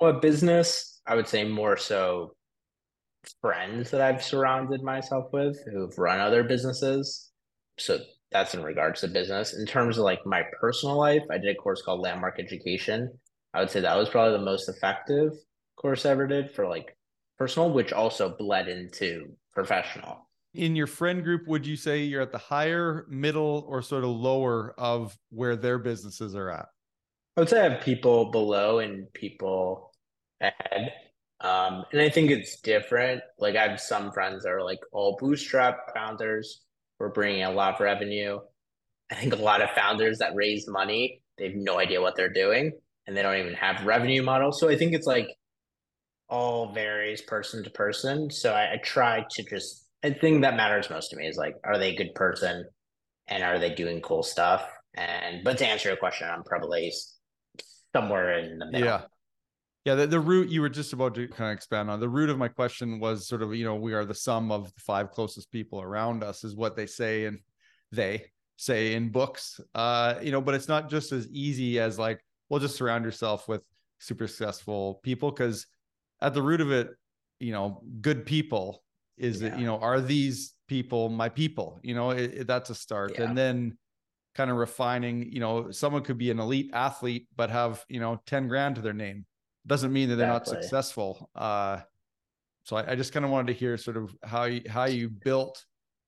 Well, 0.00 0.14
business, 0.14 1.00
I 1.06 1.14
would 1.14 1.28
say 1.28 1.44
more 1.44 1.76
so 1.76 2.34
friends 3.40 3.90
that 3.90 4.00
I've 4.00 4.22
surrounded 4.22 4.82
myself 4.82 5.26
with 5.32 5.58
who've 5.64 5.96
run 5.96 6.18
other 6.18 6.42
businesses. 6.42 7.30
So 7.78 7.98
that's 8.32 8.54
in 8.54 8.62
regards 8.62 9.00
to 9.00 9.08
business. 9.08 9.54
In 9.54 9.66
terms 9.66 9.98
of 9.98 10.04
like 10.04 10.24
my 10.26 10.42
personal 10.60 10.98
life, 10.98 11.22
I 11.30 11.38
did 11.38 11.54
a 11.54 11.54
course 11.54 11.82
called 11.82 12.00
Landmark 12.00 12.40
Education. 12.40 13.10
I 13.54 13.60
would 13.60 13.70
say 13.70 13.80
that 13.80 13.96
was 13.96 14.08
probably 14.08 14.38
the 14.38 14.44
most 14.44 14.68
effective 14.68 15.32
course 15.76 16.06
I 16.06 16.10
ever 16.10 16.26
did 16.26 16.50
for 16.50 16.66
like 16.68 16.96
personal, 17.42 17.72
which 17.72 17.92
also 17.92 18.36
bled 18.38 18.68
into 18.68 19.26
professional. 19.52 20.28
In 20.54 20.76
your 20.76 20.86
friend 20.86 21.24
group, 21.24 21.48
would 21.48 21.66
you 21.66 21.74
say 21.74 22.02
you're 22.02 22.22
at 22.22 22.30
the 22.30 22.38
higher, 22.38 23.04
middle, 23.08 23.64
or 23.66 23.82
sort 23.82 24.04
of 24.04 24.10
lower 24.10 24.74
of 24.78 25.18
where 25.30 25.56
their 25.56 25.78
businesses 25.78 26.36
are 26.36 26.50
at? 26.50 26.66
I 27.36 27.40
would 27.40 27.48
say 27.48 27.60
I 27.60 27.70
have 27.70 27.80
people 27.82 28.30
below 28.30 28.78
and 28.78 29.12
people 29.12 29.92
ahead. 30.40 30.92
Um, 31.40 31.84
and 31.90 32.00
I 32.00 32.10
think 32.10 32.30
it's 32.30 32.60
different. 32.60 33.22
Like 33.40 33.56
I 33.56 33.66
have 33.66 33.80
some 33.80 34.12
friends 34.12 34.44
that 34.44 34.52
are 34.52 34.62
like 34.62 34.78
all 34.92 35.16
bootstrap 35.18 35.92
founders. 35.92 36.62
We're 37.00 37.08
bringing 37.08 37.42
a 37.42 37.50
lot 37.50 37.74
of 37.74 37.80
revenue. 37.80 38.38
I 39.10 39.16
think 39.16 39.32
a 39.32 39.36
lot 39.36 39.62
of 39.62 39.70
founders 39.70 40.18
that 40.18 40.36
raise 40.36 40.68
money, 40.68 41.22
they 41.38 41.48
have 41.48 41.56
no 41.56 41.80
idea 41.80 42.00
what 42.00 42.14
they're 42.14 42.32
doing 42.32 42.70
and 43.08 43.16
they 43.16 43.22
don't 43.22 43.36
even 43.36 43.54
have 43.54 43.84
revenue 43.84 44.22
models. 44.22 44.60
So 44.60 44.68
I 44.68 44.76
think 44.76 44.92
it's 44.92 45.08
like 45.08 45.26
all 46.32 46.72
varies 46.72 47.20
person 47.20 47.62
to 47.62 47.68
person. 47.68 48.30
So 48.30 48.54
I, 48.54 48.72
I 48.72 48.76
try 48.82 49.22
to 49.32 49.42
just 49.44 49.86
the 50.02 50.14
thing 50.14 50.40
that 50.40 50.56
matters 50.56 50.88
most 50.88 51.10
to 51.10 51.16
me 51.16 51.26
is 51.26 51.36
like, 51.36 51.54
are 51.62 51.78
they 51.78 51.90
a 51.90 51.96
good 51.96 52.14
person 52.14 52.64
and 53.28 53.44
are 53.44 53.58
they 53.58 53.74
doing 53.74 54.00
cool 54.00 54.22
stuff? 54.22 54.66
And 54.94 55.44
but 55.44 55.58
to 55.58 55.66
answer 55.66 55.90
your 55.90 55.98
question, 55.98 56.26
I'm 56.28 56.42
probably 56.42 56.90
somewhere 57.94 58.38
in 58.38 58.58
the 58.58 58.66
middle. 58.66 58.88
Yeah. 58.88 59.02
Yeah, 59.84 59.96
the, 59.96 60.06
the 60.06 60.20
root 60.20 60.48
you 60.48 60.60
were 60.60 60.68
just 60.68 60.92
about 60.92 61.16
to 61.16 61.26
kind 61.26 61.50
of 61.50 61.56
expand 61.56 61.90
on. 61.90 61.98
The 61.98 62.08
root 62.08 62.30
of 62.30 62.38
my 62.38 62.46
question 62.46 63.00
was 63.00 63.26
sort 63.26 63.42
of, 63.42 63.52
you 63.52 63.64
know, 63.64 63.74
we 63.74 63.94
are 63.94 64.04
the 64.04 64.14
sum 64.14 64.52
of 64.52 64.72
the 64.72 64.80
five 64.80 65.10
closest 65.10 65.50
people 65.50 65.82
around 65.82 66.22
us, 66.22 66.44
is 66.44 66.54
what 66.54 66.76
they 66.76 66.86
say 66.86 67.24
and 67.24 67.40
they 67.90 68.26
say 68.56 68.94
in 68.94 69.10
books. 69.10 69.60
Uh, 69.74 70.14
you 70.22 70.30
know, 70.30 70.40
but 70.40 70.54
it's 70.54 70.68
not 70.68 70.88
just 70.88 71.10
as 71.10 71.28
easy 71.30 71.80
as 71.80 71.98
like, 71.98 72.24
well, 72.48 72.60
just 72.60 72.76
surround 72.76 73.04
yourself 73.04 73.48
with 73.48 73.62
super 73.98 74.28
successful 74.28 75.00
people 75.02 75.32
because 75.32 75.66
at 76.22 76.34
the 76.34 76.42
root 76.42 76.60
of 76.60 76.70
it, 76.70 76.90
you 77.40 77.52
know, 77.52 77.82
good 78.00 78.24
people 78.24 78.82
is 79.18 79.42
yeah. 79.42 79.50
that, 79.50 79.58
you 79.58 79.66
know, 79.66 79.78
are 79.78 80.00
these 80.00 80.54
people 80.68 81.08
my 81.08 81.28
people? 81.28 81.80
You 81.82 81.94
know, 81.94 82.10
it, 82.10 82.34
it, 82.34 82.46
that's 82.46 82.70
a 82.70 82.74
start. 82.74 83.12
Yeah. 83.14 83.24
And 83.24 83.36
then 83.36 83.76
kind 84.34 84.50
of 84.50 84.56
refining, 84.56 85.30
you 85.30 85.40
know, 85.40 85.70
someone 85.70 86.02
could 86.02 86.18
be 86.18 86.30
an 86.30 86.38
elite 86.38 86.70
athlete, 86.72 87.28
but 87.36 87.50
have, 87.50 87.84
you 87.88 88.00
know, 88.00 88.20
10 88.26 88.48
grand 88.48 88.76
to 88.76 88.80
their 88.80 88.94
name. 88.94 89.26
Doesn't 89.66 89.92
mean 89.92 90.08
that 90.08 90.16
they're 90.16 90.28
exactly. 90.28 90.54
not 90.54 90.62
successful. 90.62 91.30
Uh, 91.34 91.80
so 92.64 92.76
I, 92.76 92.92
I 92.92 92.94
just 92.94 93.12
kind 93.12 93.24
of 93.24 93.30
wanted 93.30 93.48
to 93.48 93.58
hear 93.58 93.76
sort 93.76 93.96
of 93.96 94.14
how 94.22 94.44
you, 94.44 94.62
how 94.68 94.84
you 94.84 95.10
built 95.10 95.64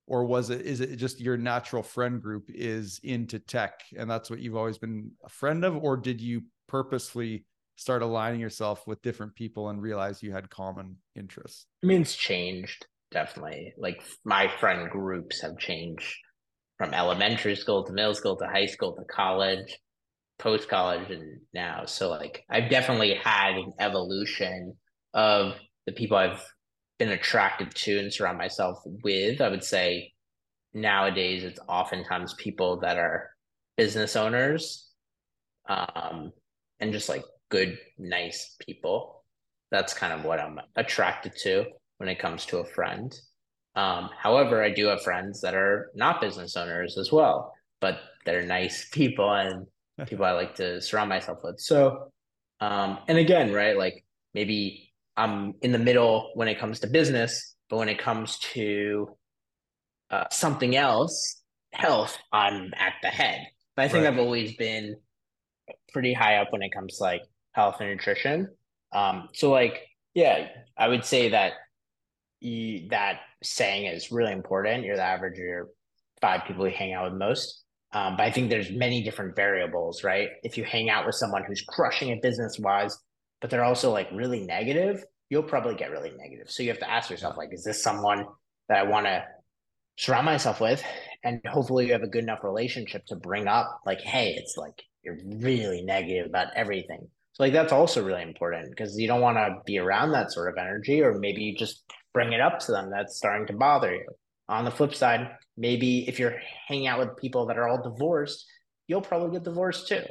or 0.07 0.23
was 0.23 0.49
it 0.49 0.61
is 0.61 0.81
it 0.81 0.95
just 0.97 1.19
your 1.19 1.37
natural 1.37 1.81
friend 1.81 2.21
group 2.21 2.49
is 2.49 2.99
into 3.03 3.39
tech 3.39 3.81
and 3.97 4.09
that's 4.09 4.29
what 4.29 4.39
you've 4.39 4.55
always 4.55 4.77
been 4.77 5.11
a 5.23 5.29
friend 5.29 5.63
of 5.65 5.75
or 5.83 5.97
did 5.97 6.21
you 6.21 6.43
purposely 6.67 7.45
start 7.75 8.01
aligning 8.01 8.39
yourself 8.39 8.85
with 8.87 9.01
different 9.01 9.35
people 9.35 9.69
and 9.69 9.81
realize 9.81 10.23
you 10.23 10.31
had 10.31 10.49
common 10.49 10.97
interests? 11.15 11.65
I 11.83 11.87
mean, 11.87 12.01
it's 12.01 12.15
changed 12.15 12.85
definitely. 13.15 13.73
Like 13.77 14.01
my 14.23 14.47
friend 14.59 14.89
groups 14.89 15.41
have 15.41 15.57
changed 15.57 16.13
from 16.77 16.93
elementary 16.93 17.55
school 17.55 17.85
to 17.85 17.93
middle 17.93 18.13
school 18.13 18.35
to 18.37 18.45
high 18.45 18.65
school 18.65 18.93
to 18.95 19.03
college, 19.05 19.77
post 20.37 20.67
college, 20.67 21.09
and 21.09 21.39
now. 21.53 21.85
So, 21.85 22.09
like, 22.09 22.43
I've 22.49 22.69
definitely 22.69 23.15
had 23.15 23.55
an 23.55 23.71
evolution 23.79 24.73
of 25.13 25.55
the 25.85 25.93
people 25.93 26.17
I've 26.17 26.43
been 26.99 27.09
attracted 27.09 27.73
to 27.73 27.99
and 27.99 28.13
surround 28.13 28.37
myself 28.37 28.79
with. 28.85 29.39
I 29.39 29.49
would 29.49 29.63
say 29.63 30.11
nowadays 30.73 31.45
it's 31.45 31.59
oftentimes 31.69 32.33
people 32.33 32.81
that 32.81 32.97
are 32.97 33.29
business 33.77 34.17
owners 34.17 34.89
um, 35.69 36.31
and 36.81 36.91
just 36.91 37.07
like 37.07 37.23
good, 37.55 37.77
nice 37.97 38.57
people. 38.65 39.23
That's 39.71 39.93
kind 39.93 40.11
of 40.11 40.25
what 40.25 40.41
I'm 40.41 40.59
attracted 40.75 41.33
to 41.43 41.65
when 41.99 42.09
it 42.09 42.19
comes 42.19 42.45
to 42.47 42.57
a 42.57 42.65
friend. 42.65 43.17
Um, 43.75 44.09
however, 44.21 44.61
I 44.61 44.71
do 44.71 44.87
have 44.87 45.01
friends 45.01 45.39
that 45.41 45.55
are 45.55 45.91
not 45.95 46.19
business 46.19 46.57
owners 46.57 46.97
as 46.97 47.13
well, 47.13 47.53
but 47.79 47.99
they're 48.25 48.45
nice 48.45 48.89
people 48.91 49.31
and 49.31 49.67
people 50.05 50.25
I 50.25 50.31
like 50.31 50.55
to 50.55 50.81
surround 50.81 51.07
myself 51.07 51.39
with. 51.43 51.59
So, 51.59 52.11
um, 52.59 52.99
and 53.07 53.17
again, 53.17 53.53
right, 53.53 53.77
like 53.77 54.03
maybe 54.33 54.91
I'm 55.15 55.53
in 55.61 55.71
the 55.71 55.79
middle 55.79 56.31
when 56.33 56.49
it 56.49 56.59
comes 56.59 56.81
to 56.81 56.87
business, 56.87 57.55
but 57.69 57.77
when 57.77 57.87
it 57.87 57.99
comes 57.99 58.37
to 58.53 59.15
uh, 60.11 60.25
something 60.29 60.75
else, 60.75 61.41
health, 61.71 62.17
I'm 62.33 62.73
at 62.77 62.95
the 63.01 63.07
head. 63.07 63.47
But 63.77 63.85
I 63.85 63.87
think 63.87 64.03
right. 64.03 64.13
I've 64.13 64.19
always 64.19 64.55
been 64.57 64.97
pretty 65.93 66.13
high 66.13 66.35
up 66.35 66.51
when 66.51 66.61
it 66.61 66.73
comes 66.73 66.97
to 66.97 67.03
like 67.03 67.21
health 67.55 67.77
and 67.79 67.89
nutrition. 67.89 68.49
Um, 68.91 69.29
so 69.33 69.49
like, 69.49 69.79
yeah, 70.13 70.49
I 70.77 70.87
would 70.89 71.05
say 71.05 71.29
that 71.29 71.53
you, 72.41 72.89
that 72.89 73.21
saying 73.41 73.85
is 73.85 74.11
really 74.11 74.33
important. 74.33 74.83
You're 74.83 74.97
the 74.97 75.03
average 75.03 75.39
of 75.39 75.45
your 75.45 75.69
five 76.21 76.41
people 76.45 76.67
you 76.67 76.75
hang 76.75 76.93
out 76.93 77.09
with 77.09 77.19
most. 77.19 77.63
Um, 77.93 78.17
but 78.17 78.23
I 78.23 78.31
think 78.31 78.49
there's 78.49 78.71
many 78.71 79.03
different 79.03 79.37
variables, 79.37 80.03
right? 80.03 80.29
If 80.43 80.57
you 80.57 80.65
hang 80.65 80.89
out 80.89 81.05
with 81.05 81.15
someone 81.15 81.43
who's 81.47 81.61
crushing 81.61 82.09
it 82.09 82.21
business 82.21 82.59
wise, 82.59 82.97
but 83.39 83.49
they're 83.49 83.63
also 83.63 83.91
like 83.91 84.09
really 84.11 84.45
negative, 84.45 85.03
you'll 85.29 85.43
probably 85.43 85.75
get 85.75 85.91
really 85.91 86.11
negative. 86.17 86.51
So 86.51 86.61
you 86.61 86.69
have 86.69 86.79
to 86.79 86.89
ask 86.89 87.09
yourself, 87.09 87.37
like, 87.37 87.53
is 87.53 87.63
this 87.63 87.81
someone 87.81 88.25
that 88.67 88.79
I 88.79 88.83
want 88.83 89.05
to 89.05 89.23
surround 89.97 90.25
myself 90.25 90.59
with? 90.59 90.83
And 91.23 91.41
hopefully 91.47 91.87
you 91.87 91.93
have 91.93 92.03
a 92.03 92.07
good 92.07 92.23
enough 92.23 92.43
relationship 92.43 93.05
to 93.07 93.15
bring 93.15 93.47
up, 93.47 93.79
like, 93.85 94.01
hey, 94.01 94.35
it's 94.37 94.57
like 94.57 94.83
you're 95.03 95.17
really 95.25 95.81
negative 95.81 96.25
about 96.25 96.47
everything. 96.55 97.07
So 97.35 97.43
like 97.43 97.51
that's 97.51 97.73
also 97.73 98.01
really 98.01 98.21
important 98.21 98.69
because 98.69 98.97
you 98.97 99.07
don't 99.07 99.19
want 99.19 99.37
to 99.37 99.57
be 99.65 99.77
around 99.77 100.13
that 100.13 100.31
sort 100.31 100.47
of 100.47 100.57
energy, 100.57 101.01
or 101.01 101.19
maybe 101.19 101.43
you 101.43 101.55
just 101.55 101.83
bring 102.13 102.31
it 102.31 102.39
up 102.39 102.59
to 102.59 102.71
them 102.71 102.89
that's 102.89 103.17
starting 103.17 103.45
to 103.47 103.53
bother 103.53 103.93
you. 103.93 104.05
On 104.47 104.63
the 104.63 104.71
flip 104.71 104.95
side, 104.95 105.31
maybe 105.57 106.07
if 106.07 106.17
you're 106.17 106.37
hanging 106.67 106.87
out 106.87 106.99
with 106.99 107.17
people 107.17 107.47
that 107.47 107.57
are 107.57 107.67
all 107.67 107.83
divorced, 107.83 108.45
you'll 108.87 109.01
probably 109.01 109.33
get 109.33 109.43
divorced 109.43 109.89
too. 109.89 110.03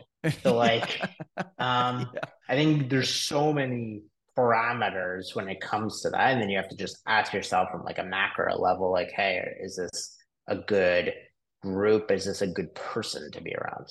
So 0.43 0.55
like 0.55 1.01
um 1.59 2.11
yeah. 2.14 2.20
I 2.47 2.57
think 2.57 2.91
there's 2.91 3.09
so 3.09 3.55
many 3.55 4.03
parameters 4.37 5.35
when 5.35 5.49
it 5.49 5.62
comes 5.62 6.03
to 6.03 6.11
that. 6.11 6.33
And 6.33 6.43
then 6.43 6.51
you 6.51 6.59
have 6.59 6.68
to 6.68 6.77
just 6.77 6.99
ask 7.07 7.33
yourself 7.33 7.70
from 7.70 7.85
like 7.85 7.99
a 7.99 8.05
macro 8.05 8.55
level, 8.59 8.93
like, 8.93 9.12
hey, 9.12 9.43
is 9.62 9.77
this 9.77 10.14
a 10.47 10.57
good 10.57 11.14
group? 11.62 12.11
Is 12.11 12.27
this 12.27 12.43
a 12.43 12.47
good 12.47 12.75
person 12.75 13.31
to 13.33 13.41
be 13.41 13.55
around? 13.55 13.87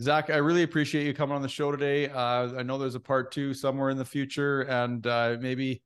Zach, 0.00 0.28
I 0.28 0.38
really 0.38 0.64
appreciate 0.64 1.06
you 1.06 1.14
coming 1.14 1.36
on 1.36 1.42
the 1.42 1.48
show 1.48 1.70
today. 1.70 2.08
Uh, 2.08 2.58
I 2.58 2.62
know 2.64 2.78
there's 2.78 2.96
a 2.96 3.00
part 3.00 3.30
two 3.30 3.54
somewhere 3.54 3.90
in 3.90 3.96
the 3.96 4.04
future, 4.04 4.62
and 4.62 5.06
uh, 5.06 5.36
maybe 5.40 5.82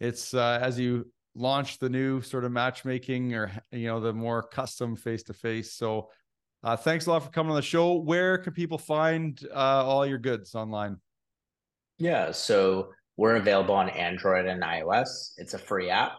it's 0.00 0.32
uh, 0.32 0.58
as 0.62 0.78
you 0.78 1.10
launch 1.34 1.78
the 1.78 1.90
new 1.90 2.22
sort 2.22 2.44
of 2.44 2.52
matchmaking 2.52 3.34
or 3.34 3.50
you 3.70 3.86
know 3.86 4.00
the 4.00 4.14
more 4.14 4.42
custom 4.42 4.96
face 4.96 5.22
to 5.24 5.34
face. 5.34 5.74
So, 5.74 6.08
uh, 6.62 6.76
thanks 6.76 7.04
a 7.04 7.10
lot 7.10 7.22
for 7.22 7.30
coming 7.30 7.50
on 7.50 7.56
the 7.56 7.62
show. 7.62 7.96
Where 7.96 8.38
can 8.38 8.54
people 8.54 8.78
find 8.78 9.38
uh, 9.52 9.84
all 9.84 10.06
your 10.06 10.18
goods 10.18 10.54
online? 10.54 10.96
Yeah, 11.98 12.32
so 12.32 12.92
we're 13.18 13.36
available 13.36 13.74
on 13.74 13.90
Android 13.90 14.46
and 14.46 14.62
iOS. 14.62 15.34
It's 15.36 15.52
a 15.52 15.58
free 15.58 15.90
app, 15.90 16.12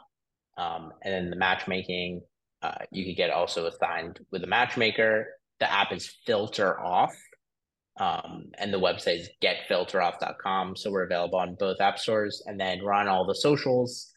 um, 0.60 0.94
and 1.02 1.12
then 1.12 1.30
the 1.32 1.38
matchmaking 1.38 2.22
uh, 2.62 2.86
you 2.92 3.04
could 3.04 3.18
get 3.18 3.32
also 3.32 3.66
assigned 3.66 4.20
with 4.32 4.44
a 4.44 4.48
matchmaker 4.48 5.28
the 5.60 5.72
app 5.72 5.92
is 5.92 6.18
filter 6.26 6.80
off 6.80 7.14
um, 7.98 8.52
and 8.58 8.74
the 8.74 8.80
website 8.80 9.22
is 9.22 9.30
getfilteroff.com 9.42 10.76
so 10.76 10.92
we're 10.92 11.06
available 11.06 11.40
on 11.40 11.56
both 11.58 11.80
app 11.80 11.98
stores. 11.98 12.44
And 12.46 12.60
then 12.60 12.84
we're 12.84 12.92
on 12.92 13.08
all 13.08 13.26
the 13.26 13.36
socials. 13.36 14.12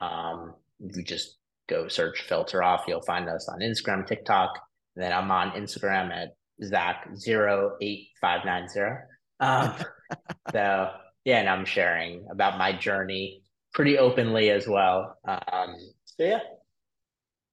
Um, 0.00 0.54
you 0.80 1.04
just 1.04 1.36
go 1.68 1.86
search 1.86 2.22
filter 2.22 2.64
off 2.64 2.82
you'll 2.88 3.02
find 3.02 3.28
us 3.28 3.48
on 3.48 3.60
instagram 3.60 4.04
tiktok. 4.06 4.58
And 4.96 5.04
then 5.04 5.12
i'm 5.12 5.30
on 5.30 5.52
instagram 5.52 6.10
at 6.10 6.30
zach08590 6.62 9.02
um, 9.38 9.74
so 10.52 10.90
yeah 11.24 11.38
and 11.38 11.48
i'm 11.48 11.64
sharing 11.64 12.26
about 12.30 12.58
my 12.58 12.72
journey 12.72 13.44
pretty 13.72 13.98
openly 13.98 14.50
as 14.50 14.66
well. 14.66 15.16
Um, 15.24 15.76
so 16.04 16.24
yeah 16.24 16.40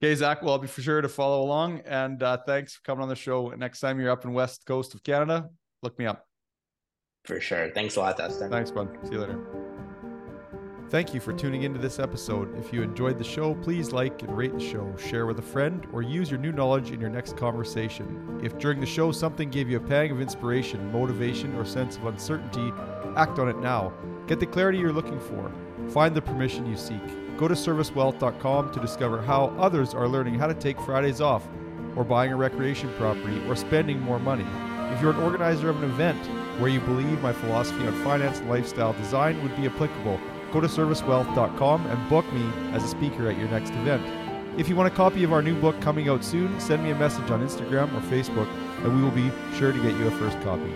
Okay, 0.02 0.14
Zach. 0.14 0.44
Well, 0.44 0.54
I'll 0.54 0.60
be 0.60 0.68
for 0.68 0.82
sure 0.82 1.02
to 1.02 1.10
follow 1.10 1.42
along. 1.42 1.82
And 1.86 2.22
uh, 2.22 2.38
thanks 2.46 2.76
for 2.76 2.82
coming 2.84 3.02
on 3.02 3.10
the 3.10 3.16
show. 3.16 3.50
Next 3.58 3.80
time 3.80 4.00
you're 4.00 4.12
up 4.12 4.26
in 4.26 4.34
West 4.34 4.66
Coast 4.66 4.94
of 4.94 5.04
Canada, 5.04 5.50
look 5.82 5.98
me 5.98 6.06
up. 6.06 6.24
For 7.26 7.42
sure. 7.42 7.72
Thanks 7.74 7.96
a 7.96 8.02
lot, 8.02 8.18
Dustin. 8.18 8.50
Thanks, 8.50 8.72
bud. 8.72 8.96
See 9.04 9.14
you 9.14 9.20
later. 9.20 9.40
Thank 10.90 11.14
you 11.14 11.20
for 11.20 11.34
tuning 11.34 11.64
into 11.64 11.80
this 11.80 12.00
episode. 12.00 12.58
If 12.58 12.72
you 12.72 12.82
enjoyed 12.82 13.18
the 13.18 13.24
show, 13.24 13.56
please 13.56 13.92
like 13.92 14.22
and 14.22 14.38
rate 14.38 14.54
the 14.54 14.60
show, 14.64 14.96
share 14.96 15.26
with 15.26 15.38
a 15.38 15.42
friend, 15.42 15.86
or 15.92 16.02
use 16.02 16.32
your 16.32 16.40
new 16.40 16.54
knowledge 16.54 16.92
in 16.92 17.02
your 17.02 17.10
next 17.10 17.36
conversation. 17.36 18.40
If 18.42 18.58
during 18.58 18.80
the 18.80 18.86
show 18.86 19.12
something 19.12 19.50
gave 19.50 19.70
you 19.70 19.78
a 19.78 19.82
pang 19.82 20.12
of 20.12 20.22
inspiration, 20.22 20.90
motivation, 20.94 21.54
or 21.56 21.66
sense 21.66 21.98
of 21.98 22.06
uncertainty, 22.06 22.72
act 23.18 23.38
on 23.38 23.50
it 23.50 23.58
now. 23.58 23.92
Get 24.28 24.40
the 24.40 24.46
clarity 24.46 24.78
you're 24.78 24.94
looking 24.94 25.20
for. 25.20 25.52
Find 25.90 26.16
the 26.16 26.22
permission 26.22 26.66
you 26.66 26.78
seek. 26.78 27.27
Go 27.38 27.48
to 27.48 27.54
servicewealth.com 27.54 28.74
to 28.74 28.80
discover 28.80 29.22
how 29.22 29.54
others 29.60 29.94
are 29.94 30.08
learning 30.08 30.40
how 30.40 30.48
to 30.48 30.56
take 30.56 30.82
Fridays 30.82 31.22
off, 31.22 31.48
or 31.96 32.04
buying 32.04 32.34
a 32.34 32.36
recreation 32.36 32.92
property, 32.98 33.40
or 33.48 33.56
spending 33.56 34.00
more 34.02 34.20
money. 34.20 34.46
If 34.94 35.02
you're 35.02 35.12
an 35.12 35.22
organizer 35.22 35.70
of 35.70 35.84
an 35.84 35.90
event 35.90 36.20
where 36.60 36.70
you 36.70 36.80
believe 36.80 37.22
my 37.22 37.34
philosophy 37.34 37.86
on 37.86 37.94
finance 38.04 38.40
and 38.40 38.50
lifestyle 38.50 38.94
design 38.94 39.42
would 39.44 39.56
be 39.56 39.68
applicable, 39.68 40.20
go 40.52 40.60
to 40.60 40.68
servicewealth.com 40.68 41.86
and 41.86 42.10
book 42.10 42.26
me 42.34 42.50
as 42.72 42.84
a 42.84 42.88
speaker 42.88 43.30
at 43.30 43.38
your 43.38 43.50
next 43.50 43.70
event. 43.72 44.04
If 44.60 44.68
you 44.68 44.76
want 44.76 44.92
a 44.92 44.96
copy 44.96 45.24
of 45.24 45.32
our 45.32 45.44
new 45.44 45.60
book 45.62 45.80
coming 45.82 46.10
out 46.10 46.24
soon, 46.24 46.60
send 46.60 46.84
me 46.84 46.90
a 46.90 46.96
message 46.96 47.30
on 47.30 47.48
Instagram 47.48 47.94
or 47.94 48.02
Facebook, 48.08 48.48
and 48.84 48.96
we 48.96 49.04
will 49.04 49.12
be 49.12 49.32
sure 49.56 49.72
to 49.72 49.82
get 49.84 49.96
you 50.00 50.08
a 50.08 50.12
first 50.12 50.40
copy. 50.42 50.74